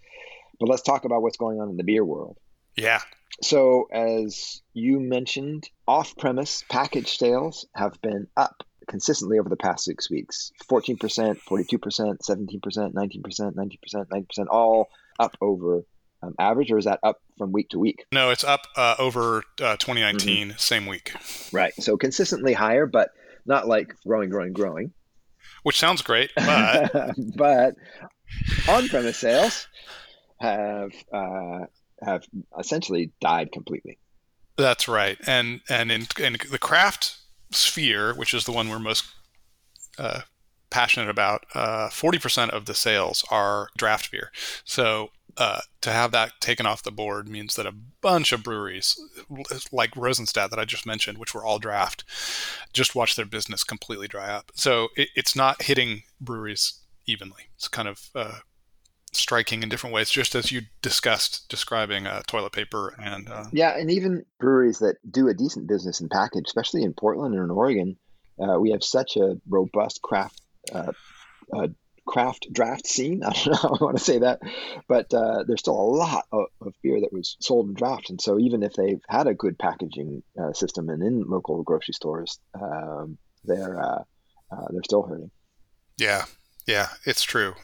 [0.58, 2.38] But let's talk about what's going on in the beer world.
[2.76, 3.00] Yeah.
[3.42, 10.10] So, as you mentioned, off-premise package sales have been up consistently over the past six
[10.10, 15.82] weeks 14%, 42%, 17%, 19%, 19%, 90%, all up over
[16.22, 18.04] um, average, or is that up from week to week?
[18.12, 20.58] No, it's up uh, over uh, 2019, mm-hmm.
[20.58, 21.14] same week.
[21.52, 21.74] Right.
[21.80, 23.10] So consistently higher, but
[23.46, 24.92] not like growing, growing, growing.
[25.64, 27.74] Which sounds great, but but
[28.68, 29.66] on-premise sales
[30.38, 31.66] have uh,
[32.02, 32.24] have
[32.58, 33.98] essentially died completely.
[34.56, 37.21] That's right, and and in, in the craft
[37.52, 39.04] sphere, which is the one we're most
[39.98, 40.22] uh,
[40.70, 44.30] passionate about, uh, forty percent of the sales are draft beer.
[44.64, 49.00] So uh, to have that taken off the board means that a bunch of breweries,
[49.70, 52.04] like Rosenstadt that I just mentioned, which were all draft,
[52.72, 54.52] just watch their business completely dry up.
[54.54, 57.48] So it, it's not hitting breweries evenly.
[57.54, 58.38] It's kind of uh,
[59.12, 63.76] striking in different ways, just as you discussed describing uh, toilet paper and uh, yeah,
[63.76, 67.50] and even breweries that do a decent business in package, especially in Portland and in
[67.50, 67.96] Oregon,
[68.40, 70.40] uh, we have such a robust craft
[70.74, 70.92] uh,
[71.52, 71.68] uh,
[72.06, 73.22] craft draft scene.
[73.24, 74.40] I don't know how I want to say that,
[74.88, 78.20] but uh, there's still a lot of, of, beer that was sold in draft, and
[78.20, 80.22] so even if they've had a good packaging
[80.54, 84.04] system and in local grocery stores, um, they're
[84.70, 85.30] they're still hurting.
[85.98, 86.24] Yeah,
[86.66, 87.54] yeah, it's true.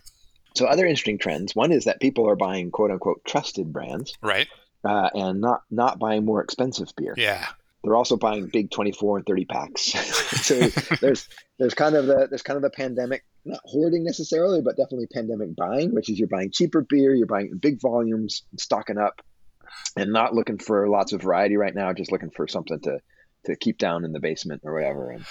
[0.54, 1.54] So other interesting trends.
[1.54, 4.48] One is that people are buying quote unquote trusted brands, right,
[4.84, 7.14] uh, and not not buying more expensive beer.
[7.16, 7.46] Yeah,
[7.84, 9.82] they're also buying big 24 and 30 packs.
[10.46, 10.54] so
[11.00, 15.06] there's there's kind of the there's kind of the pandemic not hoarding necessarily, but definitely
[15.06, 19.22] pandemic buying, which is you're buying cheaper beer, you're buying big volumes, stocking up,
[19.96, 23.00] and not looking for lots of variety right now, just looking for something to
[23.44, 25.10] to keep down in the basement or whatever.
[25.10, 25.24] And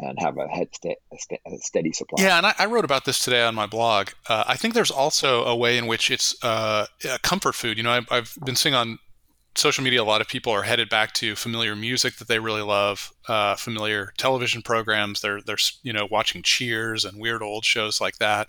[0.00, 2.22] and have a, head st- a steady supply.
[2.22, 4.08] Yeah, and I, I, wrote about this today on my blog.
[4.28, 7.76] Uh, I think there's also a way in which it's uh, a comfort food.
[7.76, 8.98] You know, I've, I've, been seeing on
[9.54, 12.62] social media a lot of people are headed back to familiar music that they really
[12.62, 15.20] love, uh, familiar television programs.
[15.20, 18.48] They're they're you know watching Cheers and weird old shows like that.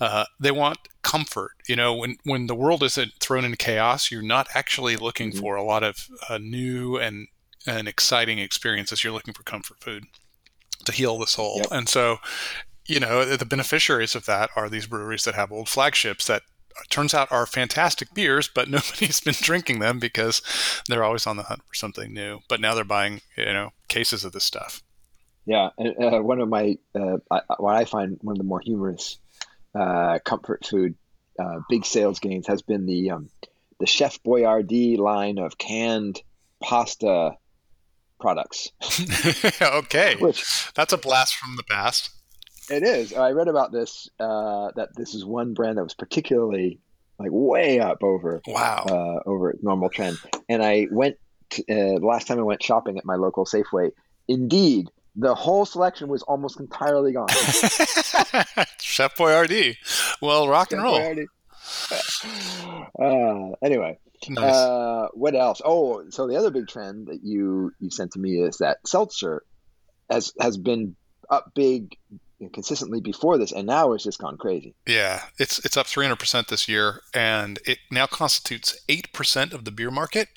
[0.00, 1.52] Uh, they want comfort.
[1.68, 5.40] You know, when when the world isn't thrown into chaos, you're not actually looking mm-hmm.
[5.40, 7.28] for a lot of uh, new and
[7.66, 9.04] and exciting experiences.
[9.04, 10.04] You're looking for comfort food
[10.84, 11.56] to heal the soul.
[11.56, 11.66] Yep.
[11.70, 12.18] And so,
[12.86, 16.42] you know, the beneficiaries of that are these breweries that have old flagships that
[16.88, 20.42] turns out are fantastic beers, but nobody's been drinking them because
[20.88, 22.40] they're always on the hunt for something new.
[22.48, 24.82] But now they're buying, you know, cases of this stuff.
[25.44, 28.60] Yeah, and uh, one of my uh, I, what I find one of the more
[28.60, 29.18] humorous
[29.74, 30.94] uh, comfort food
[31.38, 33.28] uh, big sales gains has been the um,
[33.80, 36.22] the Chef Boyardee line of canned
[36.62, 37.36] pasta
[38.22, 38.70] products.
[39.60, 42.08] okay, Which, that's a blast from the past.
[42.70, 43.12] It is.
[43.12, 46.78] I read about this uh, that this is one brand that was particularly
[47.18, 50.16] like way up over wow uh, over normal trend.
[50.48, 51.16] And I went
[51.50, 53.90] to, uh, the last time I went shopping at my local Safeway.
[54.28, 57.28] Indeed, the whole selection was almost entirely gone.
[58.80, 59.76] Chef Boyardee.
[60.22, 60.98] Well, rock Chef and roll.
[62.98, 64.54] Uh, anyway, Nice.
[64.54, 65.60] Uh, what else?
[65.64, 69.42] Oh, so the other big trend that you you sent to me is that seltzer
[70.10, 70.96] has has been
[71.30, 71.96] up big
[72.52, 74.74] consistently before this, and now it's just gone crazy.
[74.86, 79.64] Yeah, it's it's up 300 percent this year, and it now constitutes eight percent of
[79.64, 80.28] the beer market,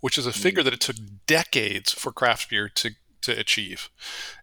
[0.00, 0.64] which is a figure mm.
[0.64, 2.90] that it took decades for craft beer to
[3.22, 3.88] to achieve,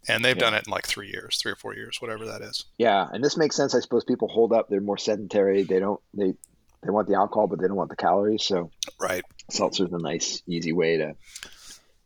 [0.08, 0.42] and they've yeah.
[0.42, 2.66] done it in like three years, three or four years, whatever that is.
[2.78, 3.76] Yeah, and this makes sense.
[3.76, 5.64] I suppose people hold up; they're more sedentary.
[5.64, 6.34] They don't they
[6.84, 8.44] they want the alcohol, but they don't want the calories.
[8.44, 11.16] So right, seltzer is a nice, easy way to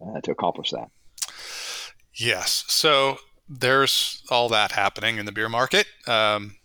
[0.02, 0.90] uh, to accomplish that.
[2.14, 2.64] Yes.
[2.68, 3.18] So
[3.50, 5.86] there's all that happening in the beer market.
[6.08, 6.56] Um,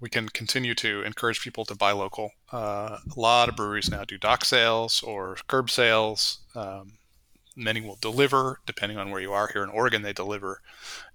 [0.00, 2.32] we can continue to encourage people to buy local.
[2.52, 6.40] Uh, a lot of breweries now do dock sales or curb sales.
[6.54, 6.94] Um,
[7.54, 9.48] many will deliver, depending on where you are.
[9.52, 10.60] Here in Oregon, they deliver,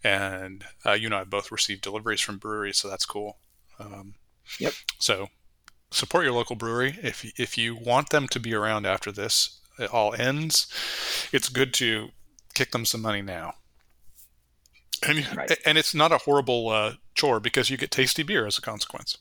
[0.04, 3.38] and uh, you and I both received deliveries from breweries, so that's cool.
[3.80, 4.16] Um,
[4.60, 4.74] yep.
[5.00, 5.28] So
[5.92, 6.98] support your local brewery.
[7.02, 10.68] If if you want them to be around after this it all ends,
[11.32, 12.10] it's good to
[12.54, 13.54] kick them some money now.
[15.08, 15.52] And right.
[15.66, 19.18] and it's not a horrible uh, chore because you get tasty beer as a consequence.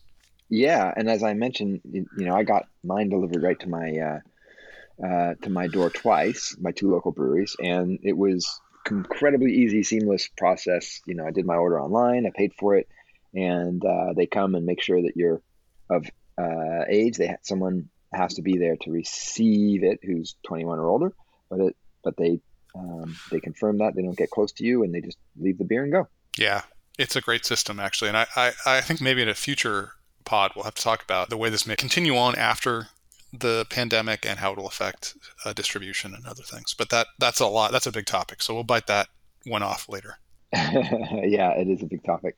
[0.49, 5.07] Yeah, and as I mentioned, you, know, I got mine delivered right to my uh,
[5.07, 8.49] uh, to my door twice, my two local breweries, and it was
[8.91, 11.03] incredibly easy, seamless process.
[11.07, 12.89] You know, I did my order online, I paid for it,
[13.35, 15.43] and uh, they come and make sure that you're
[15.91, 16.07] of
[16.39, 17.17] uh, age.
[17.17, 21.13] They someone has to be there to receive it who's 21 or older,
[21.51, 22.41] but it but they
[22.75, 25.65] um, they confirm that they don't get close to you and they just leave the
[25.65, 26.09] beer and go.
[26.39, 26.63] Yeah,
[26.99, 29.93] it's a great system actually, and I I, I think maybe in a future
[30.25, 32.89] pod we'll have to talk about the way this may continue on after
[33.33, 36.75] the pandemic and how it'll affect uh, distribution and other things.
[36.75, 37.73] But that that's a lot.
[37.73, 38.43] That's a big topic.
[38.43, 39.09] So we'll bite that
[39.45, 40.19] one off later.
[40.53, 42.37] yeah, it is a big topic.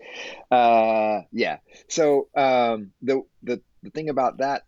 [0.51, 1.59] Uh, yeah.
[1.89, 4.65] So um, the the the thing about that,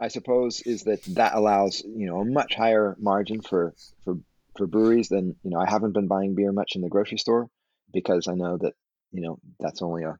[0.00, 4.18] I suppose, is that that allows you know a much higher margin for for
[4.56, 7.48] for breweries, than you know I haven't been buying beer much in the grocery store
[7.92, 8.74] because I know that
[9.12, 10.18] you know that's only a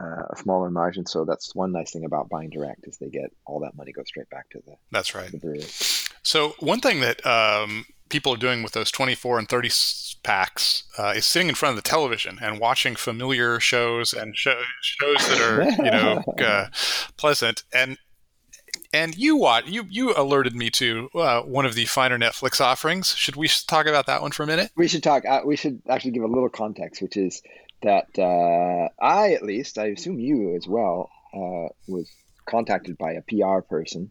[0.00, 1.06] uh, a smaller margin.
[1.06, 4.08] So that's one nice thing about buying direct is they get all that money goes
[4.08, 5.64] straight back to the that's right the brewery.
[6.22, 9.70] So one thing that um, people are doing with those 24 and 30
[10.22, 14.60] packs uh, is sitting in front of the television and watching familiar shows and show,
[14.82, 16.66] shows that are you know uh,
[17.16, 17.96] pleasant and
[18.92, 23.14] and you what you you alerted me to uh, one of the finer Netflix offerings.
[23.14, 24.70] Should we talk about that one for a minute?
[24.76, 25.24] We should talk.
[25.24, 27.42] Uh, we should actually give a little context, which is
[27.82, 32.10] that uh, I, at least, I assume you as well, uh, was
[32.46, 34.10] contacted by a PR person.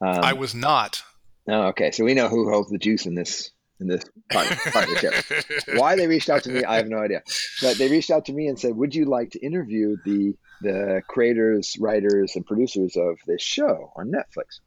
[0.00, 1.02] Um, I was not.
[1.48, 1.90] Oh, okay.
[1.90, 5.52] So we know who holds the juice in this in this part, part of the
[5.66, 5.78] show.
[5.78, 7.22] Why they reached out to me, I have no idea.
[7.60, 11.02] But they reached out to me and said, "Would you like to interview the the
[11.06, 14.60] creators, writers, and producers of this show on Netflix?"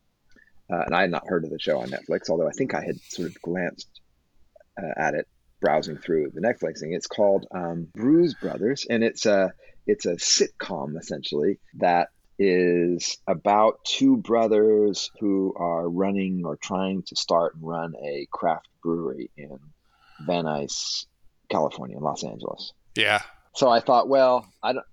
[0.70, 2.84] Uh, and I had not heard of the show on Netflix, although I think I
[2.84, 4.02] had sort of glanced
[4.82, 5.28] uh, at it
[5.62, 6.94] browsing through the Netflix thing.
[6.94, 9.54] It's called um, Brews Brothers, and it's a
[9.86, 17.16] it's a sitcom essentially that is about two brothers who are running or trying to
[17.16, 19.58] start and run a craft brewery in
[20.26, 21.06] Van Nuys,
[21.50, 22.74] California, Los Angeles.
[22.96, 23.22] Yeah.
[23.56, 24.86] So I thought, well, I don't,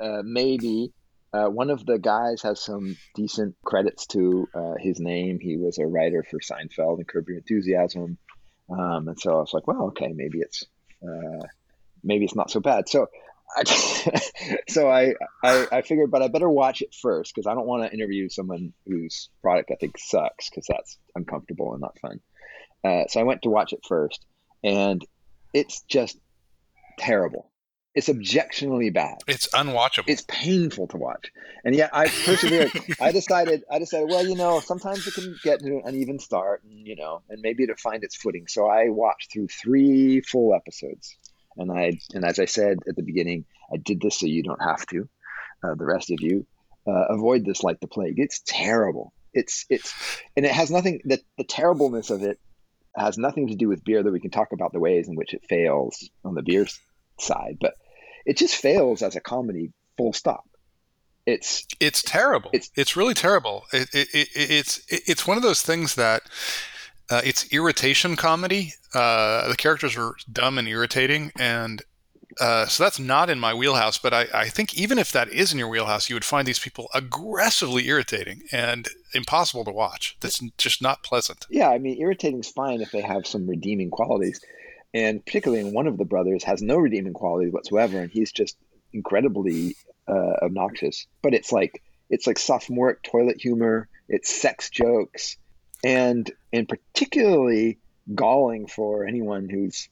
[0.00, 0.92] uh, maybe
[1.32, 5.38] uh, one of the guys has some decent credits to uh, his name.
[5.40, 8.18] He was a writer for Seinfeld and Curb Your Enthusiasm,
[8.70, 10.64] um, and so I was like, well, okay, maybe it's
[11.02, 11.46] uh,
[12.02, 12.88] maybe it's not so bad.
[12.88, 13.08] So
[13.56, 14.20] I,
[14.68, 17.84] so I, I, I figured, but I better watch it first because I don't want
[17.84, 22.20] to interview someone whose product I think sucks because that's uncomfortable and not fun.
[22.84, 24.24] Uh, so I went to watch it first,
[24.62, 25.04] and
[25.52, 26.18] it's just
[26.98, 27.50] terrible.
[27.94, 29.16] It's objectionably bad.
[29.26, 30.04] It's unwatchable.
[30.06, 31.32] It's painful to watch,
[31.64, 32.70] and yet I persevered.
[33.00, 33.64] I decided.
[33.70, 34.08] I decided.
[34.08, 37.40] Well, you know, sometimes it can get to an uneven start, and you know, and
[37.42, 38.46] maybe to find its footing.
[38.46, 41.16] So I watched through three full episodes
[41.58, 44.62] and I and as I said at the beginning, I did this so you don't
[44.62, 45.08] have to.
[45.62, 46.46] Uh, the rest of you
[46.86, 48.18] uh, avoid this like the plague.
[48.18, 49.12] It's terrible.
[49.34, 49.92] It's it's
[50.36, 51.00] and it has nothing.
[51.04, 52.38] that the terribleness of it
[52.96, 54.02] has nothing to do with beer.
[54.02, 56.66] That we can talk about the ways in which it fails on the beer
[57.20, 57.74] side, but
[58.24, 59.72] it just fails as a comedy.
[59.96, 60.44] Full stop.
[61.26, 62.50] It's it's terrible.
[62.54, 63.64] It's it's really terrible.
[63.72, 66.22] It, it, it, it's it's one of those things that
[67.10, 68.74] uh, it's irritation comedy.
[68.94, 71.82] Uh, the characters are dumb and irritating, and
[72.40, 73.98] uh, so that's not in my wheelhouse.
[73.98, 76.58] But I, I, think even if that is in your wheelhouse, you would find these
[76.58, 80.16] people aggressively irritating and impossible to watch.
[80.20, 81.46] That's just not pleasant.
[81.50, 84.40] Yeah, I mean, irritating is fine if they have some redeeming qualities,
[84.92, 88.56] and particularly in one of the brothers has no redeeming qualities whatsoever, and he's just
[88.92, 91.06] incredibly uh, obnoxious.
[91.22, 93.88] But it's like it's like sophomoric toilet humor.
[94.08, 95.36] It's sex jokes
[95.84, 97.78] and and particularly
[98.14, 99.88] galling for anyone who's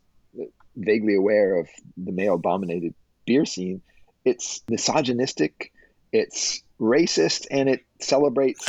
[0.76, 2.94] vaguely aware of the male dominated
[3.24, 3.80] beer scene
[4.24, 5.72] it's misogynistic
[6.12, 8.64] it's racist and it celebrates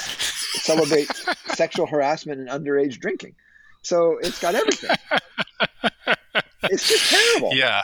[0.62, 1.26] celebrates
[1.56, 3.36] sexual harassment and underage drinking
[3.82, 4.96] so it's got everything
[6.64, 7.84] it's just terrible yeah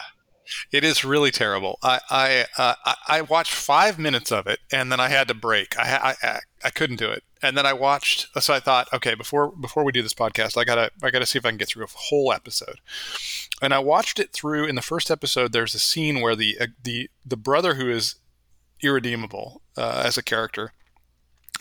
[0.72, 1.80] it is really terrible.
[1.82, 5.78] I I, uh, I watched five minutes of it and then I had to break.
[5.78, 7.24] I, I I couldn't do it.
[7.44, 8.28] And then I watched.
[8.42, 11.38] So I thought, okay, before before we do this podcast, I gotta I gotta see
[11.38, 12.80] if I can get through a whole episode.
[13.62, 14.66] And I watched it through.
[14.66, 18.16] In the first episode, there's a scene where the uh, the the brother who is
[18.82, 20.74] irredeemable uh, as a character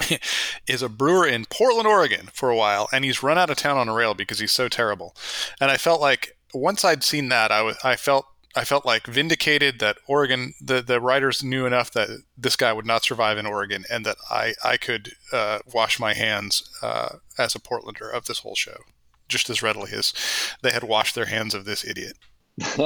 [0.66, 3.76] is a brewer in Portland, Oregon for a while, and he's run out of town
[3.76, 5.14] on a rail because he's so terrible.
[5.60, 9.06] And I felt like once I'd seen that, I was I felt I felt like
[9.06, 13.46] vindicated that Oregon, the, the writers knew enough that this guy would not survive in
[13.46, 18.26] Oregon and that I, I could uh, wash my hands uh, as a Portlander of
[18.26, 18.76] this whole show
[19.32, 20.12] just as readily as
[20.62, 22.18] they had washed their hands of this idiot.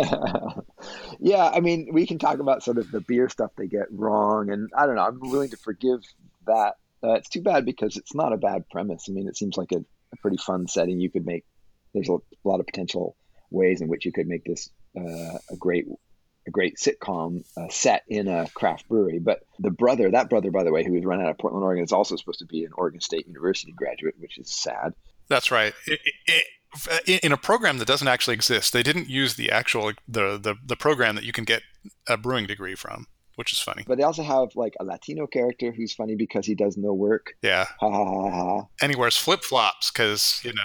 [1.18, 4.50] yeah, I mean, we can talk about sort of the beer stuff they get wrong,
[4.50, 5.02] and I don't know.
[5.02, 6.00] I'm willing to forgive
[6.46, 6.76] that.
[7.02, 9.06] Uh, it's too bad because it's not a bad premise.
[9.08, 11.00] I mean, it seems like a, a pretty fun setting.
[11.00, 11.44] You could make
[11.92, 13.16] there's a, a lot of potential
[13.50, 15.86] ways in which you could make this uh, a great
[16.46, 19.18] a great sitcom uh, set in a craft brewery.
[19.18, 21.84] But the brother, that brother, by the way, who was run out of Portland, Oregon,
[21.84, 24.94] is also supposed to be an Oregon State University graduate, which is sad.
[25.28, 25.74] That's right.
[25.86, 26.44] It, it,
[27.24, 30.76] in a program that doesn't actually exist, they didn't use the actual the, the the
[30.76, 31.62] program that you can get
[32.08, 33.84] a brewing degree from, which is funny.
[33.86, 37.34] But they also have like a Latino character who's funny because he does no work.
[37.42, 37.66] Yeah.
[37.80, 38.66] Ha ha ha ha.
[38.80, 40.62] And he wears flip flops because you know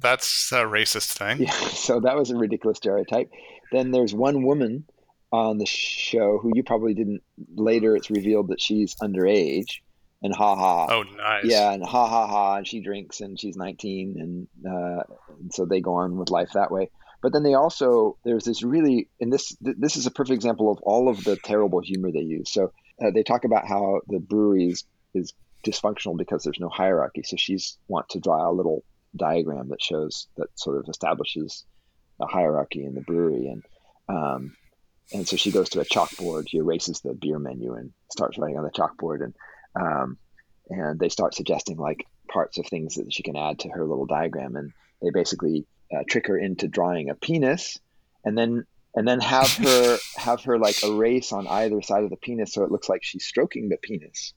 [0.00, 1.42] that's a racist thing.
[1.42, 3.30] Yeah, so that was a ridiculous stereotype.
[3.72, 4.84] Then there's one woman
[5.32, 7.22] on the show who you probably didn't.
[7.54, 9.80] Later, it's revealed that she's underage,
[10.22, 10.86] and ha ha.
[10.90, 11.44] Oh, nice.
[11.44, 15.02] Yeah, and ha ha ha, and she drinks, and she's 19, and, uh,
[15.40, 16.90] and so they go on with life that way.
[17.22, 20.78] But then they also there's this really, and this this is a perfect example of
[20.82, 22.52] all of the terrible humor they use.
[22.52, 22.72] So
[23.02, 24.84] uh, they talk about how the brewery is,
[25.14, 25.32] is
[25.64, 27.22] dysfunctional because there's no hierarchy.
[27.24, 28.84] So she's want to draw a little
[29.16, 31.64] diagram that shows that sort of establishes
[32.20, 33.62] a hierarchy in the brewery, and
[34.08, 34.56] um,
[35.12, 36.48] and so she goes to a chalkboard.
[36.48, 39.34] She erases the beer menu and starts writing on the chalkboard, and
[39.74, 40.18] um,
[40.68, 44.06] and they start suggesting like parts of things that she can add to her little
[44.06, 47.78] diagram, and they basically uh, trick her into drawing a penis,
[48.24, 48.64] and then
[48.96, 52.64] and then have her have her like erase on either side of the penis so
[52.64, 54.32] it looks like she's stroking the penis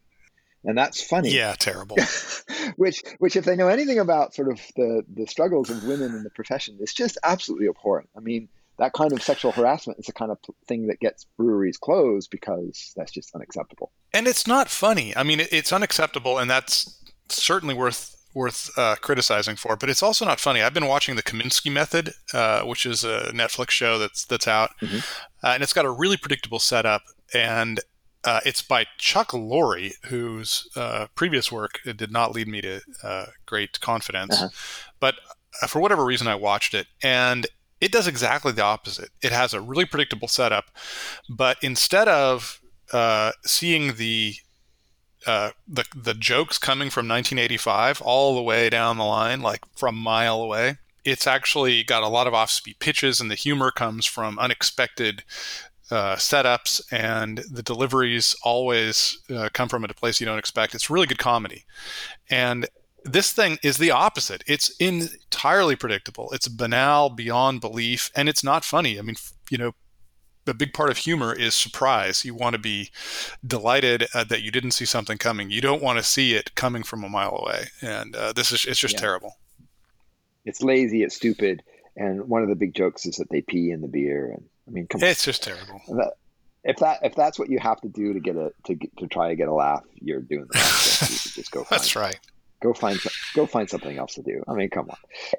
[0.64, 1.32] and that's funny.
[1.32, 1.98] Yeah, terrible.
[2.76, 6.24] which, which, if they know anything about sort of the the struggles of women in
[6.24, 8.10] the profession, it's just absolutely abhorrent.
[8.16, 10.38] I mean, that kind of sexual harassment is the kind of
[10.68, 13.92] thing that gets breweries closed because that's just unacceptable.
[14.14, 15.16] And it's not funny.
[15.16, 19.76] I mean, it's unacceptable, and that's certainly worth worth uh, criticizing for.
[19.76, 20.62] But it's also not funny.
[20.62, 24.72] I've been watching the Kominsky Method, uh, which is a Netflix show that's that's out,
[24.82, 25.00] mm-hmm.
[25.44, 27.04] uh, and it's got a really predictable setup.
[27.34, 27.80] And
[28.24, 33.26] uh, it's by Chuck Lorre, whose uh, previous work did not lead me to uh,
[33.46, 34.36] great confidence.
[34.36, 34.50] Uh-huh.
[35.00, 35.16] But
[35.62, 37.48] uh, for whatever reason, I watched it, and
[37.80, 39.10] it does exactly the opposite.
[39.22, 40.66] It has a really predictable setup,
[41.30, 42.60] but instead of
[42.92, 44.36] uh, seeing the
[45.26, 49.96] uh, the the jokes coming from 1985 all the way down the line, like from
[49.96, 54.38] mile away, it's actually got a lot of off-speed pitches, and the humor comes from
[54.40, 55.24] unexpected
[55.92, 60.76] uh, setups and the deliveries always uh, come from a place you don't expect.
[60.76, 61.66] It's really good comedy.
[62.30, 62.68] And
[63.04, 64.44] this thing is the opposite.
[64.48, 66.30] It's entirely predictable.
[66.32, 69.00] It's banal beyond belief and it's not funny.
[69.00, 69.16] I mean,
[69.50, 69.74] you know,
[70.48, 72.26] a big part of humor is surprise.
[72.26, 72.90] You want to be
[73.46, 75.52] delighted uh, that you didn't see something coming.
[75.52, 77.66] You don't want to see it coming from a mile away.
[77.82, 79.02] And uh, this is it's just yeah.
[79.02, 79.38] terrible.
[80.46, 81.62] It's lazy, it's stupid,
[81.96, 84.72] and one of the big jokes is that they pee in the beer and I
[84.72, 85.32] mean, come it's on.
[85.32, 85.82] just terrible.
[85.88, 86.14] That,
[86.64, 89.30] if that if that's what you have to do to get a to to try
[89.30, 90.58] to get a laugh, you're doing the
[91.34, 91.66] just go.
[91.70, 92.20] that's right
[92.62, 93.00] go find
[93.36, 94.44] go find something else to do.
[94.48, 94.98] I mean, come on.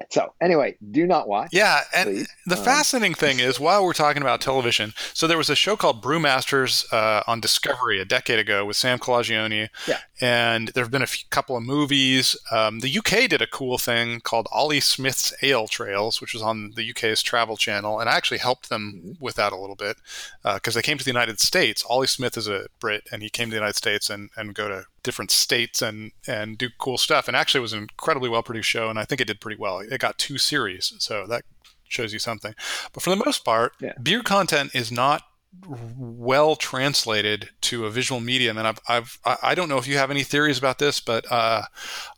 [0.09, 1.49] So anyway, do not watch.
[1.51, 2.27] Yeah, and please.
[2.45, 5.75] the um, fascinating thing is, while we're talking about television, so there was a show
[5.75, 9.69] called Brewmasters uh, on Discovery a decade ago with Sam Calagione.
[9.87, 9.99] Yeah.
[10.19, 12.35] And there have been a few, couple of movies.
[12.51, 16.71] Um, the UK did a cool thing called Ollie Smith's Ale Trails, which was on
[16.75, 19.23] the UK's Travel Channel, and I actually helped them mm-hmm.
[19.23, 19.97] with that a little bit
[20.43, 21.83] because uh, they came to the United States.
[21.87, 24.67] Ollie Smith is a Brit, and he came to the United States and and go
[24.67, 27.27] to different states and and do cool stuff.
[27.27, 29.59] And actually, it was an incredibly well produced show, and I think it did pretty
[29.59, 29.79] well.
[29.79, 31.43] It got two series, so that
[31.87, 32.53] shows you something.
[32.93, 33.93] But for the most part, yeah.
[34.01, 35.23] beer content is not
[35.67, 40.09] well translated to a visual medium and I've, I've i don't know if you have
[40.09, 41.63] any theories about this but uh,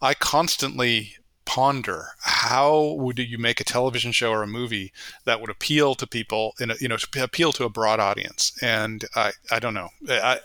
[0.04, 1.16] i constantly
[1.46, 4.92] ponder how would you make a television show or a movie
[5.26, 8.58] that would appeal to people in a, you know appeal to a broad audience?
[8.62, 9.90] And i i don't know.
[10.10, 10.40] I,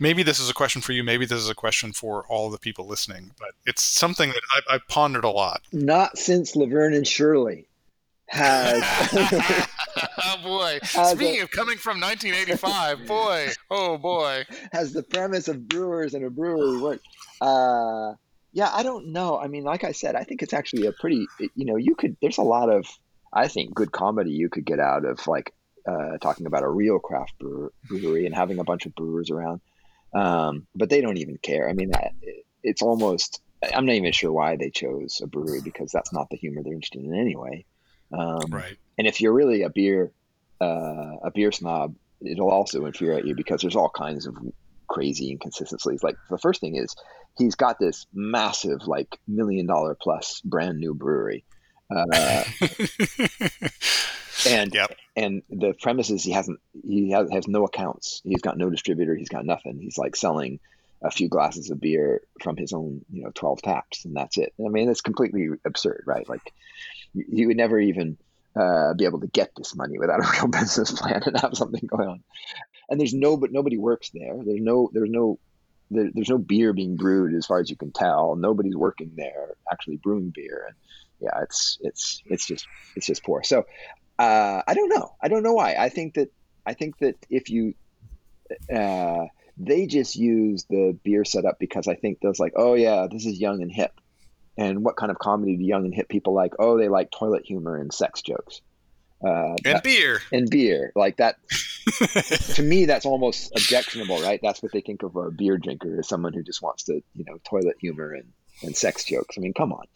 [0.00, 2.58] maybe this is a question for you maybe this is a question for all the
[2.58, 5.62] people listening but it's something that i I've pondered a lot.
[5.72, 7.66] Not since laverne and shirley
[8.26, 8.82] has
[10.24, 10.78] oh boy.
[10.82, 13.48] Has speaking a, of coming from 1985 boy.
[13.70, 14.44] Oh boy.
[14.72, 17.06] Has the premise of brewers and a brewery worked
[17.40, 18.14] uh
[18.52, 19.38] yeah, I don't know.
[19.38, 22.16] I mean, like I said, I think it's actually a pretty, you know, you could,
[22.20, 22.86] there's a lot of,
[23.32, 25.54] I think, good comedy you could get out of like
[25.86, 27.34] uh, talking about a real craft
[27.88, 29.60] brewery and having a bunch of brewers around.
[30.14, 31.68] Um, but they don't even care.
[31.68, 31.92] I mean,
[32.62, 36.36] it's almost, I'm not even sure why they chose a brewery because that's not the
[36.36, 37.66] humor they're interested in anyway.
[38.12, 38.76] Um, right.
[38.96, 40.10] And if you're really a beer,
[40.60, 44.36] uh, a beer snob, it'll also infuriate you because there's all kinds of
[44.88, 46.02] crazy inconsistencies.
[46.02, 46.96] Like the first thing is
[47.36, 51.44] he's got this massive, like million dollar plus brand new brewery.
[51.90, 52.44] Uh,
[54.46, 54.94] and yep.
[55.16, 58.20] and the premise is he hasn't he has, has no accounts.
[58.24, 59.14] He's got no distributor.
[59.14, 59.78] He's got nothing.
[59.80, 60.60] He's like selling
[61.02, 64.52] a few glasses of beer from his own, you know, 12 taps, and that's it.
[64.58, 66.28] I mean, it's completely absurd, right?
[66.28, 66.52] Like,
[67.14, 68.18] you would never even
[68.56, 71.86] uh, be able to get this money without a real business plan and have something
[71.86, 72.24] going on
[72.88, 74.34] and there's no but nobody works there.
[74.44, 75.38] There's no there's no
[75.90, 78.36] there, there's no beer being brewed as far as you can tell.
[78.36, 80.76] Nobody's working there actually brewing beer, and
[81.20, 82.66] yeah, it's it's it's just
[82.96, 83.42] it's just poor.
[83.42, 83.64] So
[84.18, 85.14] uh, I don't know.
[85.22, 85.74] I don't know why.
[85.78, 86.32] I think that
[86.66, 87.74] I think that if you
[88.74, 89.26] uh,
[89.56, 93.40] they just use the beer setup because I think those like, oh yeah, this is
[93.40, 93.92] young and hip.
[94.56, 96.54] And what kind of comedy do young and hip people like?
[96.58, 98.60] Oh, they like toilet humor and sex jokes
[99.24, 100.20] Uh, and that, beer.
[100.32, 100.92] And beer.
[100.94, 101.36] Like that,
[102.54, 104.40] to me, that's almost objectionable, right?
[104.42, 107.24] That's what they think of a beer drinker as someone who just wants to, you
[107.26, 109.36] know, toilet humor and, and sex jokes.
[109.36, 109.86] I mean, come on.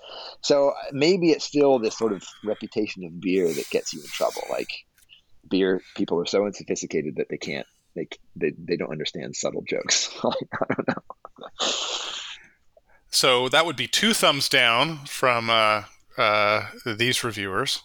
[0.40, 4.08] So uh, maybe it's still this sort of reputation of beer that gets you in
[4.08, 4.42] trouble.
[4.50, 4.70] Like
[5.48, 10.10] beer, people are so unsophisticated that they can't, they, they, they don't understand subtle jokes.
[10.24, 11.68] like, I don't know.
[13.10, 15.82] So that would be two thumbs down from uh,
[16.16, 17.82] uh, these reviewers.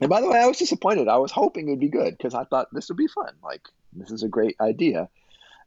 [0.00, 1.08] And by the way, I was disappointed.
[1.08, 3.32] I was hoping it would be good because I thought this would be fun.
[3.42, 5.08] Like, this is a great idea.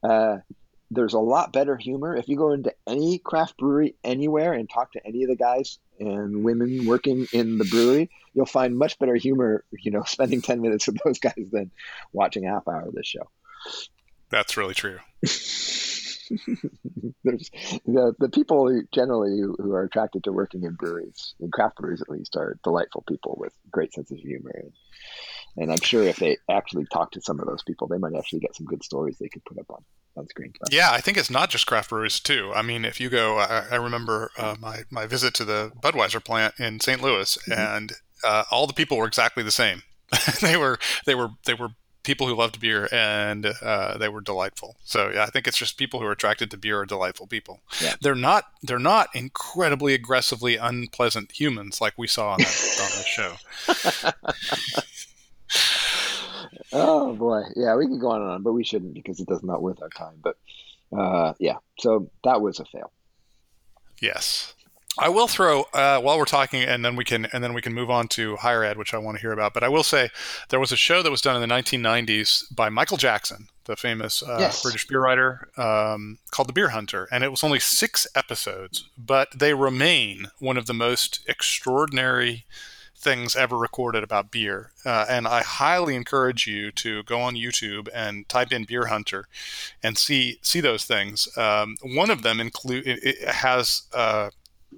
[0.03, 0.37] Uh,
[0.91, 2.15] there's a lot better humor.
[2.15, 5.79] If you go into any craft brewery anywhere and talk to any of the guys
[5.99, 10.61] and women working in the brewery, you'll find much better humor, you know, spending 10
[10.61, 11.71] minutes with those guys than
[12.13, 13.29] watching a half hour of this show.
[14.29, 14.99] That's really true.
[17.23, 17.49] There's
[17.85, 21.77] the, the people who generally who, who, are attracted to working in breweries, in craft
[21.77, 24.51] breweries at least, are delightful people with great sense of humor.
[24.53, 24.71] And,
[25.57, 28.39] and I'm sure if they actually talk to some of those people, they might actually
[28.39, 29.83] get some good stories they could put up on,
[30.15, 30.53] on screen.
[30.71, 32.51] Yeah, I think it's not just craft breweries too.
[32.53, 36.23] I mean, if you go, I, I remember uh, my my visit to the Budweiser
[36.23, 37.01] plant in St.
[37.01, 37.59] Louis, mm-hmm.
[37.59, 39.83] and uh, all the people were exactly the same.
[40.41, 41.69] they were they were they were
[42.09, 44.75] people who loved beer, and uh, they were delightful.
[44.83, 47.59] So yeah, I think it's just people who are attracted to beer are delightful people.
[47.79, 47.93] Yeah.
[48.01, 53.05] They're not they're not incredibly aggressively unpleasant humans like we saw on that, on the
[53.05, 53.35] show.
[56.73, 59.43] oh boy, yeah, we can go on and on, but we shouldn't because it does
[59.43, 60.15] not worth our time.
[60.23, 60.35] But
[60.91, 62.91] uh, yeah, so that was a fail.
[64.01, 64.55] Yes.
[64.99, 67.73] I will throw uh, while we're talking, and then we can and then we can
[67.73, 69.53] move on to higher ed, which I want to hear about.
[69.53, 70.09] But I will say
[70.49, 74.21] there was a show that was done in the 1990s by Michael Jackson, the famous
[74.21, 74.61] uh, yes.
[74.61, 79.29] British beer writer, um, called The Beer Hunter, and it was only six episodes, but
[79.33, 82.45] they remain one of the most extraordinary
[82.99, 84.71] things ever recorded about beer.
[84.85, 89.25] Uh, and I highly encourage you to go on YouTube and type in Beer Hunter
[89.81, 91.27] and see see those things.
[91.37, 94.31] Um, one of them include it, it has uh,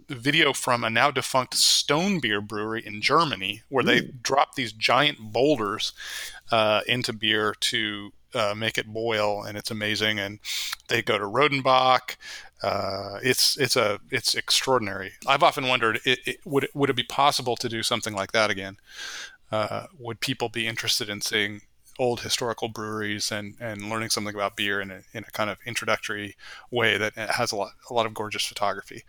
[0.08, 5.20] video from a now defunct Stone Beer brewery in Germany, where they drop these giant
[5.20, 5.94] boulders
[6.52, 10.20] uh, into beer to uh, make it boil, and it's amazing.
[10.20, 10.40] And
[10.88, 12.16] they go to Rodenbach.
[12.64, 15.14] Uh, it's it's a it's extraordinary.
[15.28, 18.32] I've often wondered, it, it, would it, would it be possible to do something like
[18.34, 18.78] that again?
[19.52, 21.62] Uh, would people be interested in seeing
[22.00, 25.58] old historical breweries and, and learning something about beer in a, in a kind of
[25.66, 26.36] introductory
[26.70, 29.04] way that has a lot a lot of gorgeous photography,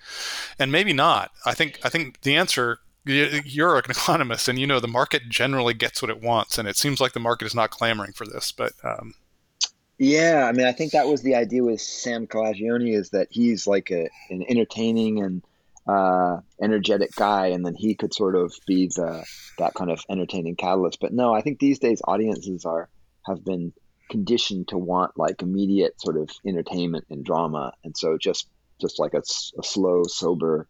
[0.59, 1.31] and maybe not.
[1.47, 5.75] I think I think the answer you're an economist and you know the market generally
[5.75, 8.53] gets what it wants, and it seems like the market is not clamoring for this,
[8.53, 8.73] but.
[8.85, 9.15] Um,
[9.99, 13.69] yeah, I mean, I think that was the idea with Sam Calagione is that he's
[13.69, 15.43] like a, an entertaining and
[15.87, 19.25] uh, energetic guy, and then he could sort of be the
[19.59, 20.99] that kind of entertaining catalyst.
[21.01, 22.89] But no, I think these days audiences are
[23.27, 23.73] have been
[24.11, 28.49] conditioned to want like immediate sort of entertainment and drama, and so just
[28.81, 29.23] just like a,
[29.59, 30.69] a slow, sober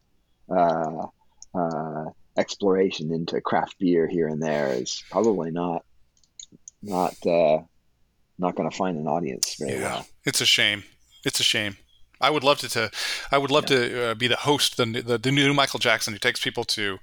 [0.54, 1.06] uh,
[1.54, 2.04] uh,
[2.36, 5.84] exploration into craft beer here and there is probably not
[6.82, 7.58] not uh,
[8.38, 9.82] not going to find an audience very yeah.
[9.82, 10.06] well.
[10.24, 10.84] It's a shame.
[11.24, 11.76] It's a shame.
[12.22, 12.90] I would love to, to
[13.30, 13.76] I would love yeah.
[13.76, 16.98] to uh, be the host, the, the, the new Michael Jackson who takes people to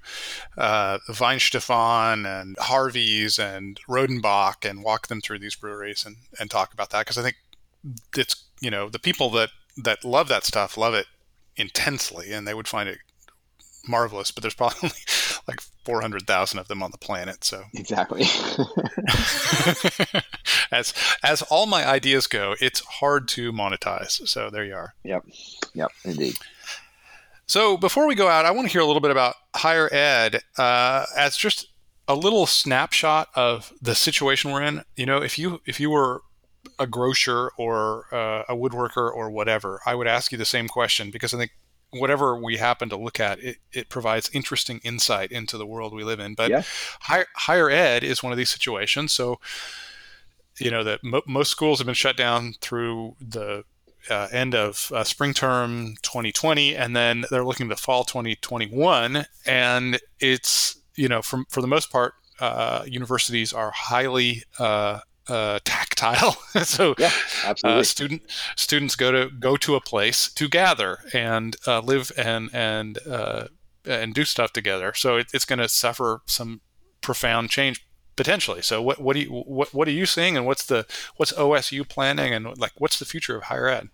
[0.56, 6.72] uh, Weihenstephan and Harvey's and Rodenbach and walk them through these breweries and, and talk
[6.72, 7.36] about that because I think
[8.16, 11.06] it's you know the people that that love that stuff love it
[11.56, 12.98] intensely and they would find it
[13.86, 14.90] marvelous, but there's probably
[15.48, 17.44] like 400,000 of them on the planet.
[17.44, 18.22] So exactly.
[20.72, 24.26] as as all my ideas go, it's hard to monetize.
[24.28, 24.94] So there you are.
[25.04, 25.26] Yep.
[25.74, 25.92] Yep.
[26.04, 26.34] Indeed.
[27.46, 30.42] So before we go out, I want to hear a little bit about higher ed
[30.56, 31.66] uh, as just
[32.06, 34.84] a little snapshot of the situation we're in.
[34.96, 36.22] You know, if you if you were
[36.78, 41.10] a grocer or uh, a woodworker or whatever, I would ask you the same question
[41.10, 41.52] because I think
[41.92, 46.04] whatever we happen to look at, it, it provides interesting insight into the world we
[46.04, 46.34] live in.
[46.34, 46.62] But yeah.
[47.00, 49.12] higher, higher ed is one of these situations.
[49.12, 49.40] So,
[50.58, 53.64] you know, that mo- most schools have been shut down through the
[54.08, 59.26] uh, end of uh, spring term 2020, and then they're looking to fall 2021.
[59.46, 64.44] And it's, you know, from, for the most part, uh, universities are highly
[65.30, 66.36] uh, tactile.
[66.64, 67.12] so yeah,
[67.64, 68.22] uh, student
[68.56, 73.44] students go to go to a place to gather and uh, live and and uh,
[73.84, 74.92] and do stuff together.
[74.94, 76.60] So it, it's going to suffer some
[77.00, 78.62] profound change potentially.
[78.62, 81.88] So what what do you what what are you seeing, and what's the what's OSU
[81.88, 83.88] planning, and like what's the future of higher ed?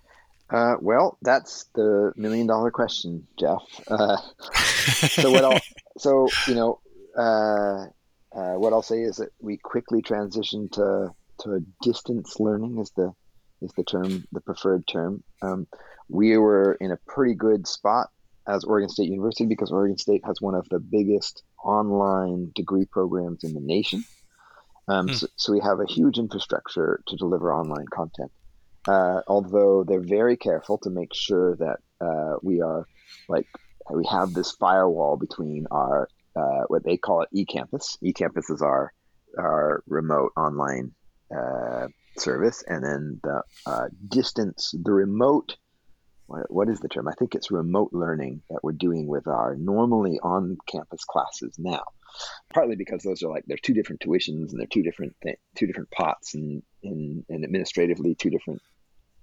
[0.49, 3.62] Uh, well, that's the million dollar question, Jeff.
[3.89, 4.16] Uh,
[4.55, 5.45] so what?
[5.45, 5.61] I'll,
[5.99, 6.80] so you know,
[7.16, 7.87] uh,
[8.55, 11.12] what I'll say is that we quickly transitioned to
[11.47, 13.13] to distance learning is the
[13.63, 15.23] is the term the preferred term.
[15.43, 15.67] Um,
[16.09, 18.09] we were in a pretty good spot
[18.47, 23.45] as Oregon State University because Oregon State has one of the biggest online degree programs
[23.45, 24.05] in the nation.
[24.89, 25.15] Um, hmm.
[25.15, 28.31] so, so, we have a huge infrastructure to deliver online content.
[28.87, 32.87] Uh, although they're very careful to make sure that uh, we are
[33.29, 33.49] like
[33.93, 37.99] we have this firewall between our uh, what they call it eCampus.
[38.03, 38.93] eCampus is our
[39.39, 40.93] our remote online
[41.35, 45.57] uh, service, and then the uh, distance, the remote.
[46.27, 47.07] What, what is the term?
[47.07, 51.85] I think it's remote learning that we're doing with our normally on-campus classes now.
[52.53, 55.66] Partly because those are like they're two different tuitions and they're two different th- two
[55.66, 58.62] different pots and, and and administratively two different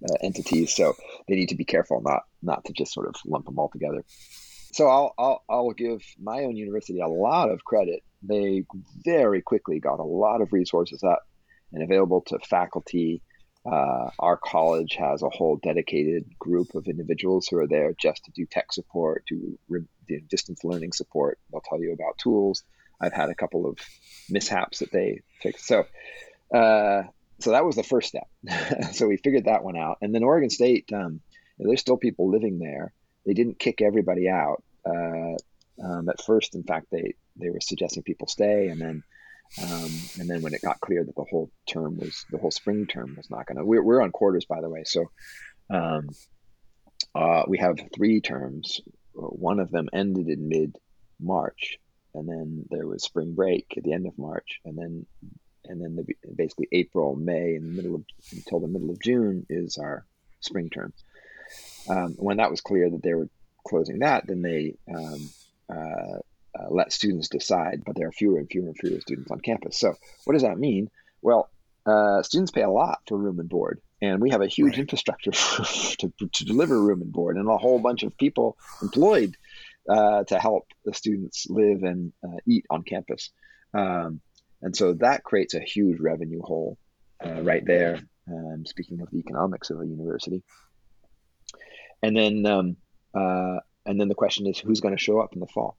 [0.08, 0.76] uh, entities.
[0.76, 0.94] So
[1.28, 4.04] they need to be careful not not to just sort of lump them all together.
[4.74, 8.04] So I'll, I'll I'll give my own university a lot of credit.
[8.22, 8.64] They
[9.04, 11.24] very quickly got a lot of resources up
[11.74, 13.22] and available to faculty.
[13.66, 18.32] Uh, our college has a whole dedicated group of individuals who are there just to
[18.32, 19.58] do tech support, to
[20.08, 21.40] do distance learning support.
[21.52, 22.64] They'll tell you about tools.
[23.00, 23.78] I've had a couple of
[24.30, 25.66] mishaps that they fixed.
[25.66, 25.86] So
[26.54, 27.04] uh,
[27.40, 28.28] so that was the first step.
[28.94, 29.98] so we figured that one out.
[30.02, 31.20] And then Oregon State, um,
[31.58, 32.94] there's still people living there.
[33.26, 34.64] They didn't kick everybody out.
[34.86, 35.36] Uh,
[35.84, 38.68] um, at first, in fact, they, they were suggesting people stay.
[38.68, 39.04] And then,
[39.62, 42.88] um, and then when it got clear that the whole term was, the whole spring
[42.88, 44.84] term was not going to, we're, we're on quarters, by the way.
[44.84, 45.12] So
[45.70, 46.10] um,
[47.14, 48.82] uh, we have three terms.
[49.14, 50.76] One of them ended in mid
[51.20, 51.78] March.
[52.16, 54.60] And then there was spring break at the end of March.
[54.66, 55.06] And then
[55.66, 59.46] and then the, basically April, May, and the middle of until the middle of June
[59.50, 60.06] is our
[60.42, 60.94] spring term.
[61.90, 63.30] Um, when that was clear that they were
[63.66, 65.30] closing that, then they um,
[65.70, 66.20] uh,
[66.58, 67.84] uh, let students decide.
[67.86, 69.78] But there are fewer and fewer and fewer students on campus.
[69.80, 69.96] So
[70.26, 70.90] what does that mean?
[71.22, 71.50] Well,
[71.86, 74.80] uh, students pay a lot for room and board, and we have a huge right.
[74.80, 75.32] infrastructure
[76.00, 79.36] to, to deliver room and board, and a whole bunch of people employed
[79.90, 83.32] uh, to help the students live and uh, eat on campus.
[83.74, 84.22] Um,
[84.62, 86.78] and so that creates a huge revenue hole
[87.26, 88.00] uh, right there.
[88.26, 90.42] Um, speaking of the economics of a university,
[92.02, 92.78] and then um,
[93.14, 95.76] uh, and then the question is who's going to show up in the fall.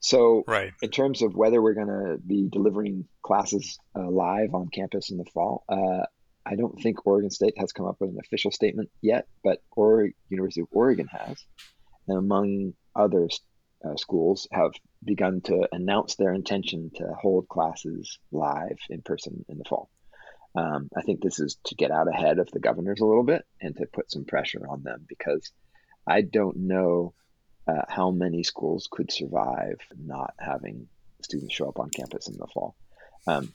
[0.00, 0.72] So, right.
[0.80, 5.18] in terms of whether we're going to be delivering classes uh, live on campus in
[5.18, 6.06] the fall, uh,
[6.46, 10.08] I don't think Oregon State has come up with an official statement yet, but or
[10.30, 11.44] University of Oregon has,
[12.08, 13.28] and among other
[13.84, 14.72] uh, schools have
[15.04, 19.90] begun to announce their intention to hold classes live in person in the fall.
[20.54, 23.44] Um, I think this is to get out ahead of the governors a little bit
[23.60, 25.52] and to put some pressure on them because
[26.06, 27.14] I don't know
[27.70, 30.88] uh, how many schools could survive not having
[31.22, 32.74] students show up on campus in the fall.
[33.26, 33.52] Um,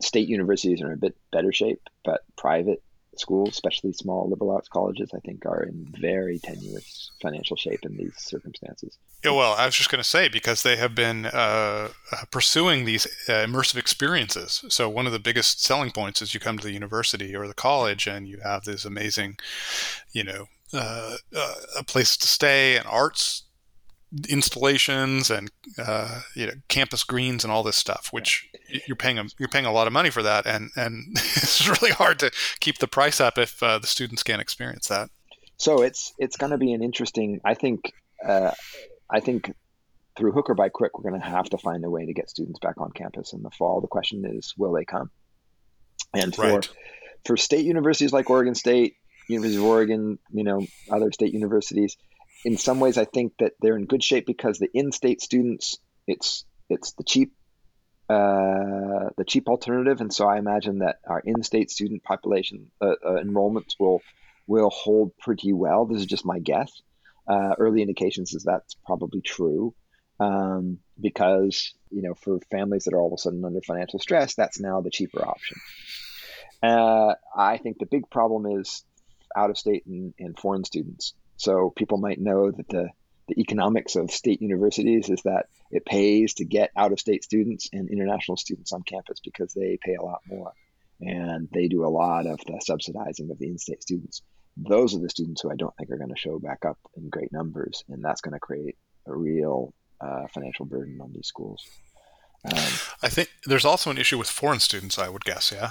[0.00, 2.82] state universities are in a bit better shape, but private
[3.16, 7.96] schools, especially small liberal arts colleges, I think are in very tenuous financial shape in
[7.96, 8.98] these circumstances.
[9.22, 12.84] Yeah, well, I was just going to say because they have been uh, uh, pursuing
[12.84, 14.64] these uh, immersive experiences.
[14.68, 17.54] So one of the biggest selling points is you come to the university or the
[17.54, 19.36] college and you have this amazing,
[20.12, 23.44] you know, uh, uh, a place to stay and arts
[24.28, 28.48] installations and uh, you know campus greens and all this stuff, which
[28.86, 31.92] you're paying a, you're paying a lot of money for that, and and it's really
[31.92, 35.10] hard to keep the price up if uh, the students can't experience that.
[35.56, 37.40] So it's it's going to be an interesting.
[37.44, 37.92] I think
[38.24, 38.52] uh,
[39.10, 39.52] I think
[40.16, 42.28] through hook or by crook, we're going to have to find a way to get
[42.28, 43.80] students back on campus in the fall.
[43.80, 45.10] The question is, will they come?
[46.14, 46.68] And for right.
[47.24, 48.96] for state universities like Oregon State,
[49.28, 51.96] University of Oregon, you know, other state universities,
[52.44, 56.44] in some ways, I think that they're in good shape because the in-state students, it's
[56.68, 57.32] it's the cheap
[58.08, 63.22] uh, the cheap alternative, and so I imagine that our in-state student population uh, uh,
[63.22, 64.02] enrollments will
[64.46, 65.86] will hold pretty well.
[65.86, 66.70] This is just my guess.
[67.28, 69.74] Uh, early indications is that's probably true
[70.18, 74.34] um, because you know for families that are all of a sudden under financial stress,
[74.34, 75.58] that's now the cheaper option.
[76.62, 78.84] Uh, I think the big problem is
[79.36, 81.14] out of state and, and foreign students.
[81.42, 82.90] So people might know that the
[83.26, 87.68] the economics of state universities is that it pays to get out of state students
[87.72, 90.52] and international students on campus because they pay a lot more.
[91.00, 94.22] And they do a lot of the subsidizing of the in-state students.
[94.56, 97.08] Those are the students who i don't think are going to show back up in
[97.08, 98.76] great numbers and that's going to create
[99.06, 101.64] a real uh, financial burden on these schools.
[102.44, 102.72] Um,
[103.02, 105.70] i think there's also an issue with foreign students i would guess yeah?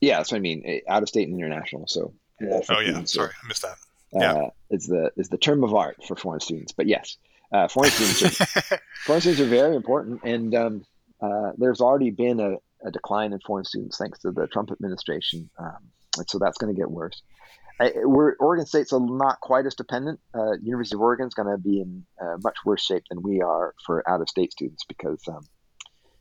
[0.00, 0.80] Yeah that's what i mean.
[0.88, 2.12] Out of state and international so.
[2.42, 3.04] Oh yeah.
[3.04, 3.76] Sorry i missed that
[4.12, 4.32] yeah.
[4.32, 6.72] Uh, is the is the term of art for foreign students.
[6.72, 7.16] But yes,
[7.52, 10.84] uh, foreign students are, foreign students are very important, and um,
[11.20, 12.56] uh, there's already been a,
[12.86, 15.78] a, decline in foreign students thanks to the Trump administration, um,
[16.18, 17.22] and so that's going to get worse.
[17.80, 20.20] I, we're, Oregon State's not quite as dependent.
[20.34, 23.40] Uh, University of Oregon is going to be in uh, much worse shape than we
[23.40, 25.44] are for out-of-state students because um,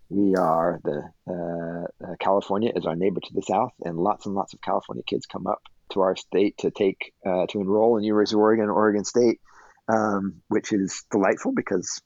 [0.10, 4.36] we are the uh, uh, California is our neighbor to the south, and lots and
[4.36, 5.62] lots of California kids come up
[5.92, 9.40] to our state to take uh, to enroll in University of Oregon, Oregon State,
[9.88, 12.02] um, which is delightful because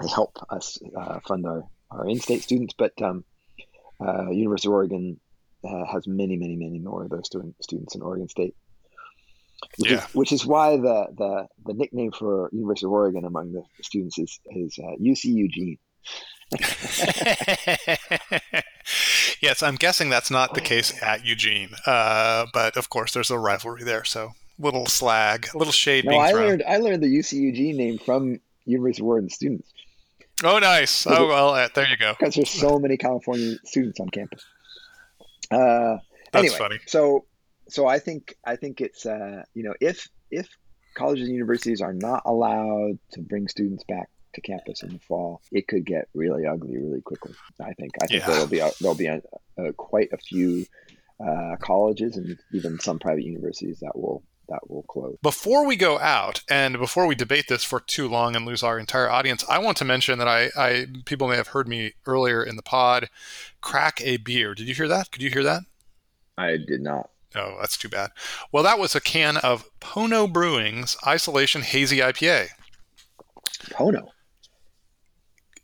[0.00, 2.74] they help us uh, fund our, our in-state students.
[2.76, 3.24] But um,
[4.00, 5.20] uh, University of Oregon
[5.64, 8.54] uh, has many, many, many more of those student, students in Oregon State.
[9.76, 9.98] Which, yeah.
[9.98, 14.16] is, which is why the, the, the nickname for University of Oregon among the students
[14.18, 15.78] is, is UC Eugene.
[19.40, 23.38] yes, I'm guessing that's not the case at Eugene, uh, but of course there's a
[23.38, 24.04] rivalry there.
[24.04, 26.04] So little slag, a little shade.
[26.04, 26.46] No, I thrown.
[26.46, 29.72] learned I learned the UC Eugene name from University of Oregon students.
[30.44, 31.06] Oh, nice.
[31.06, 32.14] Oh well, uh, there you go.
[32.18, 34.44] Because there's so many California students on campus.
[35.50, 35.98] Uh,
[36.32, 36.78] That's anyway, funny.
[36.86, 37.24] So,
[37.68, 40.48] so I think I think it's uh, you know if if
[40.94, 45.40] colleges and universities are not allowed to bring students back to campus in the fall,
[45.52, 47.32] it could get really ugly really quickly.
[47.60, 47.92] I think.
[48.02, 48.26] I think yeah.
[48.26, 49.22] there'll be a, there'll be a,
[49.58, 50.66] a, quite a few
[51.24, 55.16] uh, colleges and even some private universities that will that will close.
[55.22, 58.78] Before we go out, and before we debate this for too long and lose our
[58.78, 62.42] entire audience, I want to mention that I, I people may have heard me earlier
[62.42, 63.10] in the pod
[63.60, 64.54] crack a beer.
[64.54, 65.10] Did you hear that?
[65.10, 65.62] Could you hear that?
[66.36, 67.10] I did not.
[67.34, 68.10] Oh, that's too bad.
[68.52, 72.48] Well, that was a can of Pono Brewing's Isolation Hazy IPA.
[73.70, 74.08] Pono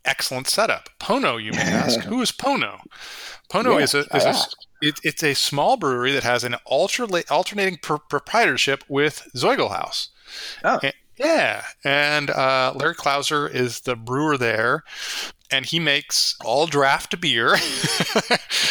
[0.05, 0.89] excellent setup.
[0.99, 2.01] Pono, you may ask.
[2.01, 2.81] Who is Pono?
[3.49, 4.35] Pono is a, is a
[4.81, 10.09] it, it's a small brewery that has an alternating alternating pr- proprietorship with Zoiglhaus.
[10.63, 10.79] Oh.
[10.81, 14.83] And, yeah, and uh, Larry Klauser is the brewer there,
[15.51, 17.55] and he makes all draft beer,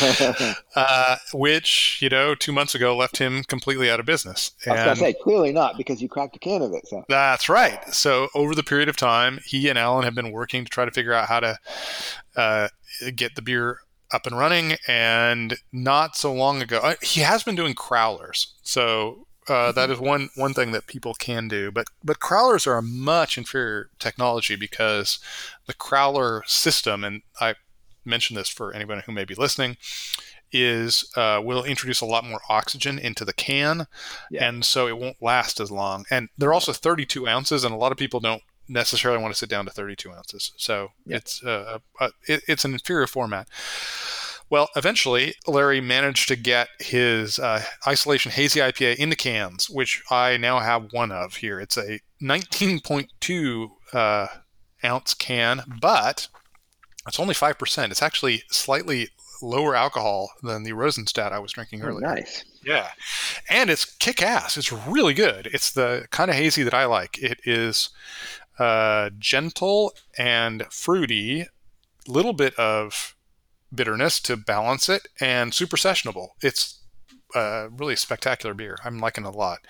[0.77, 4.53] uh, which you know two months ago left him completely out of business.
[4.67, 6.87] I was gonna say clearly not because you cracked a can of it.
[6.87, 7.95] So that's right.
[7.95, 10.91] So over the period of time, he and Alan have been working to try to
[10.91, 11.59] figure out how to
[12.37, 12.69] uh,
[13.15, 13.79] get the beer
[14.13, 14.77] up and running.
[14.87, 18.47] And not so long ago, uh, he has been doing crowlers.
[18.63, 21.71] So uh, that is one one thing that people can do.
[21.71, 25.19] But but crowlers are a much inferior technology because
[25.67, 27.55] the crowler system, and I
[28.05, 29.77] mentioned this for anyone who may be listening,
[30.53, 33.87] is uh, will introduce a lot more oxygen into the can,
[34.31, 34.49] yeah.
[34.49, 36.05] and so it won't last as long.
[36.11, 39.51] And they're also 32 ounces, and a lot of people don't necessarily want to sit
[39.51, 40.53] down to 32 ounces.
[40.57, 41.17] So yeah.
[41.17, 43.49] it's uh, uh, it, it's an inferior format.
[44.51, 50.37] Well, eventually, Larry managed to get his uh, Isolation Hazy IPA into cans, which I
[50.37, 51.61] now have one of here.
[51.61, 54.27] It's a 19.2 uh,
[54.85, 56.29] ounce can, but
[57.07, 57.91] it's only 5%.
[57.91, 59.09] It's actually slightly
[59.43, 62.07] lower alcohol than the Rosenstadt I was drinking oh, earlier.
[62.07, 62.45] Nice.
[62.65, 62.89] Yeah.
[63.49, 64.57] And it's kick ass.
[64.57, 65.49] It's really good.
[65.53, 67.19] It's the kind of hazy that I like.
[67.19, 67.91] It is
[68.59, 71.47] uh, gentle and fruity,
[72.07, 73.14] little bit of
[73.75, 76.29] bitterness to balance it, and super sessionable.
[76.41, 76.81] It's
[77.35, 78.79] uh, really spectacular beer.
[78.85, 79.61] I'm liking it a lot.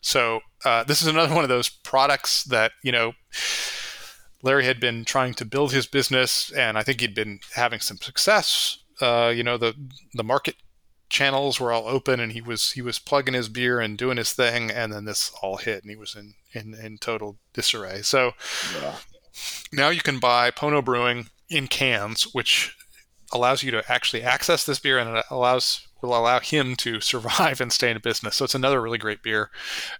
[0.00, 3.12] So uh, this is another one of those products that you know.
[4.42, 7.96] Larry had been trying to build his business, and I think he'd been having some
[7.96, 8.78] success.
[9.00, 9.74] Uh, you know, the
[10.14, 10.56] the market
[11.08, 14.32] channels were all open, and he was he was plugging his beer and doing his
[14.32, 18.02] thing, and then this all hit, and he was in in, in total disarray.
[18.02, 18.32] So
[18.78, 18.96] yeah.
[19.72, 22.75] now you can buy Pono Brewing in cans, which
[23.32, 27.60] allows you to actually access this beer and it allows will allow him to survive
[27.60, 28.36] and stay in business.
[28.36, 29.50] So it's another really great beer,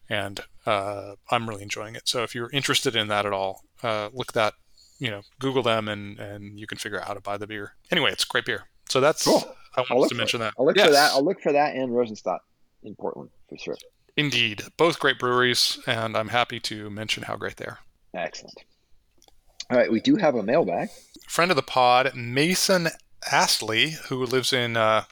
[0.09, 2.09] and uh, I'm really enjoying it.
[2.09, 4.55] So if you're interested in that at all, uh, look that
[4.99, 7.75] you know Google them and and you can figure out how to buy the beer.
[7.91, 8.65] Anyway, it's great beer.
[8.89, 9.45] So that's cool.
[9.77, 10.55] I wanted to mention that.
[10.59, 10.87] I'll look yes.
[10.87, 11.13] for that.
[11.13, 12.39] I'll look for that and Rosenstadt
[12.83, 13.77] in Portland for sure.
[14.17, 17.79] Indeed, both great breweries, and I'm happy to mention how great they are.
[18.15, 18.57] Excellent.
[19.71, 20.89] All right, we do have a mailbag.
[21.29, 22.89] Friend of the pod, Mason
[23.31, 25.05] Astley, who lives in uh,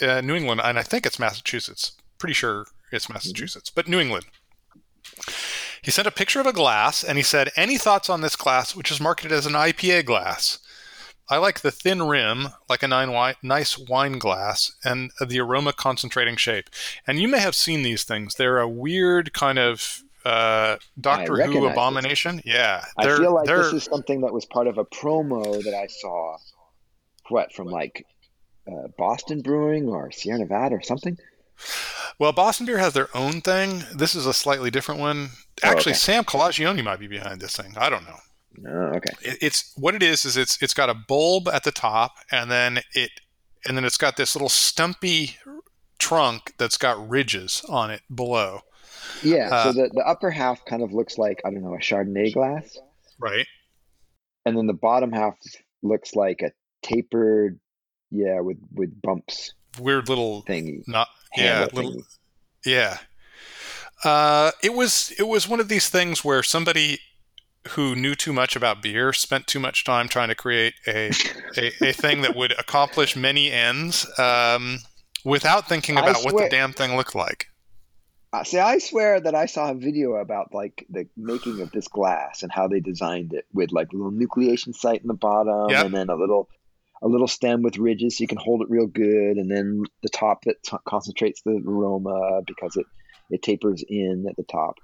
[0.00, 1.92] uh, New England, and I think it's Massachusetts.
[2.18, 3.14] Pretty sure it's mm-hmm.
[3.14, 4.26] Massachusetts, but New England.
[5.82, 8.74] He sent a picture of a glass and he said, Any thoughts on this glass,
[8.74, 10.58] which is marketed as an IPA glass?
[11.28, 16.36] I like the thin rim, like a wi- nice wine glass, and the aroma concentrating
[16.36, 16.70] shape.
[17.06, 18.34] And you may have seen these things.
[18.34, 22.36] They're a weird kind of uh, Doctor Who abomination.
[22.36, 22.46] This.
[22.46, 25.86] Yeah, I feel like this is something that was part of a promo that I
[25.86, 26.36] saw.
[27.28, 28.06] What from like
[28.68, 31.18] uh, Boston Brewing or Sierra Nevada or something?
[32.18, 33.82] Well, Boston Beer has their own thing.
[33.94, 35.30] This is a slightly different one.
[35.64, 35.92] Oh, Actually, oh, okay.
[35.94, 37.74] Sam Calagione might be behind this thing.
[37.76, 38.18] I don't know.
[38.68, 39.12] Oh, okay.
[39.22, 42.50] It, it's what it is is it's it's got a bulb at the top, and
[42.50, 43.10] then it
[43.66, 45.36] and then it's got this little stumpy
[45.98, 48.62] trunk that's got ridges on it below.
[49.22, 49.48] Yeah.
[49.50, 52.32] Uh, so the, the upper half kind of looks like I don't know a Chardonnay
[52.34, 52.76] glass,
[53.18, 53.46] Right.
[54.44, 55.34] and then the bottom half
[55.82, 56.52] looks like a
[56.82, 57.58] tapered,
[58.10, 60.82] yeah, with with bumps Weird little thingy.
[60.86, 62.02] not yeah little thingy.
[62.64, 62.98] Yeah.
[64.04, 66.98] Uh, it was it was one of these things where somebody
[67.70, 71.10] who knew too much about beer spent too much time trying to create a
[71.56, 74.78] a, a thing that would accomplish many ends um,
[75.24, 77.46] without thinking about what the damn thing looked like.
[78.36, 81.88] Uh, see, I swear that I saw a video about like the making of this
[81.88, 85.70] glass and how they designed it with like a little nucleation site in the bottom
[85.70, 85.86] Yep.
[85.86, 86.48] and then a little
[87.00, 90.08] a little stem with ridges so you can hold it real good and then the
[90.10, 92.86] top that t- concentrates the aroma because it
[93.30, 94.76] it tapers in at the top.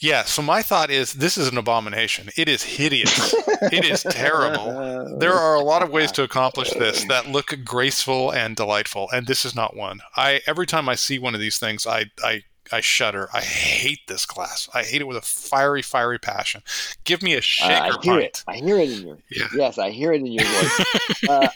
[0.00, 0.24] Yeah.
[0.24, 2.30] So my thought is this is an abomination.
[2.36, 3.34] It is hideous.
[3.72, 4.94] It is terrible.
[5.18, 9.26] There are a lot of ways to accomplish this that look graceful and delightful, and
[9.26, 10.00] this is not one.
[10.16, 12.42] I every time I see one of these things, I I
[12.72, 13.28] I shudder.
[13.32, 14.68] I hate this class.
[14.74, 16.62] I hate it with a fiery, fiery passion.
[17.04, 18.24] Give me a Uh, shaker I hear pint.
[18.24, 18.44] it.
[18.48, 19.48] I hear it in your Yeah.
[19.54, 19.78] yes.
[19.78, 20.80] I hear it in your voice.
[21.28, 21.48] uh,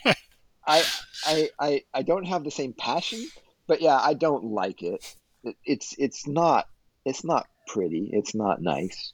[0.66, 0.82] I,
[1.26, 3.26] I I I don't have the same passion,
[3.66, 5.14] but yeah, I don't like it.
[5.42, 6.66] it it's it's not
[7.04, 8.10] it's not pretty.
[8.12, 9.12] It's not nice.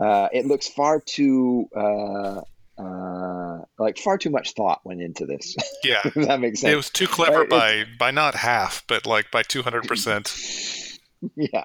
[0.00, 2.40] Uh, it looks far too uh,
[2.78, 5.56] uh, like far too much thought went into this.
[5.84, 6.00] Yeah.
[6.16, 6.72] that makes sense.
[6.72, 10.34] It was too clever Right, by by not half, but like by two hundred percent.
[11.36, 11.64] yeah,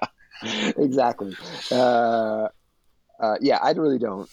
[0.76, 1.34] exactly.
[1.70, 2.48] Uh,
[3.20, 4.28] uh, yeah, I really don't.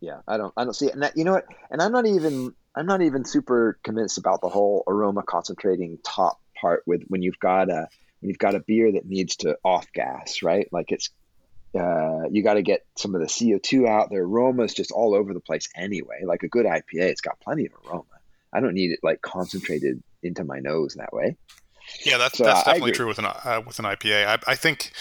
[0.00, 0.52] Yeah, I don't.
[0.56, 0.94] I don't see it.
[0.94, 1.46] And that, you know what?
[1.70, 2.54] And I'm not even.
[2.76, 7.38] I'm not even super convinced about the whole aroma concentrating top part with when you've
[7.38, 7.88] got a
[8.20, 10.68] when you've got a beer that needs to off gas, right?
[10.72, 11.10] Like it's.
[11.76, 14.08] Uh, you got to get some of the CO2 out.
[14.08, 16.22] The aroma is just all over the place anyway.
[16.24, 18.04] Like a good IPA, it's got plenty of aroma.
[18.52, 21.36] I don't need it like concentrated into my nose that way.
[22.04, 24.26] Yeah, that's So, that's I definitely true with an uh, with an IPA.
[24.26, 24.92] I, I think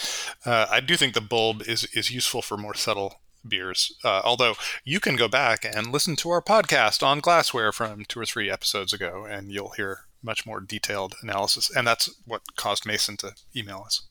[0.45, 3.93] uh, I do think the bulb is is useful for more subtle beers.
[4.03, 8.19] Uh, although you can go back and listen to our podcast on glassware from two
[8.19, 11.69] or three episodes ago, and you'll hear much more detailed analysis.
[11.75, 14.03] And that's what caused Mason to email us.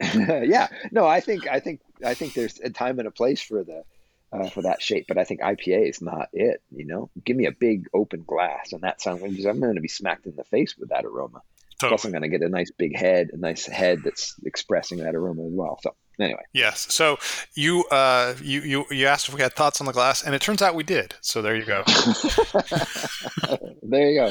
[0.14, 3.62] yeah, no, I think I think I think there's a time and a place for
[3.62, 3.84] the
[4.32, 6.60] uh, for that shape, but I think IPA is not it.
[6.74, 9.80] You know, give me a big open glass, and that sound because I'm going to
[9.80, 11.42] be smacked in the face with that aroma.
[11.80, 12.04] Plus.
[12.04, 15.46] I'm going to get a nice big head, a nice head that's expressing that aroma
[15.46, 15.78] as well.
[15.82, 16.92] So anyway, Yes.
[16.92, 17.18] So
[17.54, 20.40] you uh, you you you asked if we had thoughts on the glass, and it
[20.40, 21.14] turns out we did.
[21.20, 21.82] So there you go.
[23.82, 24.30] there you go.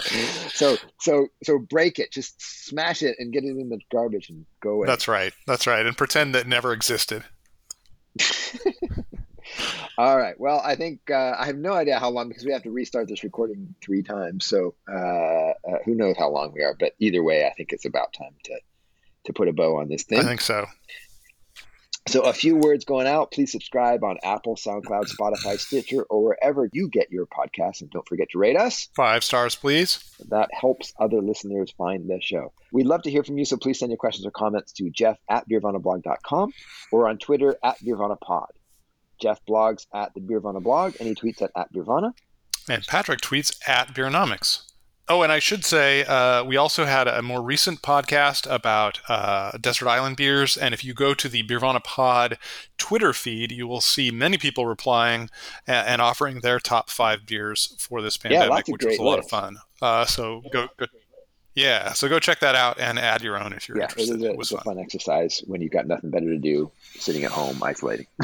[0.50, 4.46] So so so break it, just smash it, and get it in the garbage and
[4.62, 4.88] go away.
[4.88, 5.34] That's right.
[5.48, 5.86] That's right.
[5.86, 7.24] And pretend that never existed.
[9.98, 10.40] All right.
[10.40, 13.08] Well, I think uh, I have no idea how long because we have to restart
[13.08, 14.46] this recording three times.
[14.46, 15.54] So uh, uh,
[15.86, 16.76] who knows how long we are?
[16.80, 18.60] But either way, I think it's about time to
[19.26, 20.20] to put a bow on this thing.
[20.20, 20.66] I think so.
[22.08, 23.32] So a few words going out.
[23.32, 28.08] Please subscribe on Apple, SoundCloud, Spotify, Stitcher, or wherever you get your podcasts, and don't
[28.08, 28.90] forget to rate us.
[28.94, 30.04] Five stars, please.
[30.28, 32.52] That helps other listeners find the show.
[32.74, 35.18] We'd love to hear from you, so please send your questions or comments to jeff
[35.30, 36.52] at beervanablog.com
[36.92, 38.48] or on Twitter at beervanapod.
[39.22, 42.14] Jeff blogs at the Beervana blog, and he tweets at, at Beervana.
[42.70, 44.70] And Patrick tweets at Beeronomics.
[45.10, 49.52] Oh, and I should say, uh, we also had a more recent podcast about uh,
[49.60, 50.56] desert island beers.
[50.56, 52.38] And if you go to the Beervana Pod
[52.78, 55.30] Twitter feed, you will see many people replying
[55.68, 59.20] and, and offering their top five beers for this pandemic, of which was a lot
[59.20, 59.58] of fun.
[59.82, 60.86] Uh, so go, go,
[61.54, 64.22] yeah, so go check that out and add your own if you're Yeah, it interested.
[64.24, 64.76] a, It was it's a fun.
[64.76, 68.08] fun exercise when you've got nothing better to do, sitting at home isolating.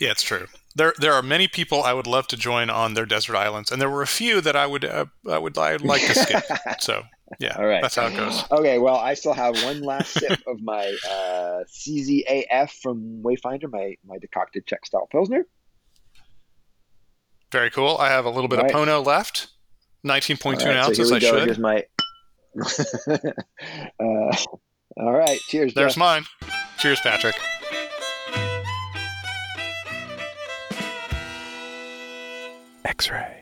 [0.00, 0.46] Yeah, it's true.
[0.74, 3.80] There, there are many people I would love to join on their desert islands, and
[3.82, 6.42] there were a few that I would, uh, I would, I would like to skip.
[6.80, 7.02] So,
[7.38, 7.82] yeah, All right.
[7.82, 8.42] that's how it goes.
[8.50, 13.94] Okay, well, I still have one last sip of my uh, CZAF from Wayfinder, my,
[14.06, 15.46] my decocted Czech style Pilsner.
[17.52, 17.98] Very cool.
[17.98, 18.88] I have a little bit All of right.
[18.88, 19.48] Pono left.
[20.06, 21.30] 19.2 All right, ounces, so I go.
[21.30, 21.44] should.
[21.44, 21.84] Here's my.
[24.00, 24.36] uh,
[24.96, 25.74] all right, cheers.
[25.74, 25.98] There's Jeff.
[25.98, 26.24] mine.
[26.78, 27.36] Cheers, Patrick.
[32.84, 33.39] X ray.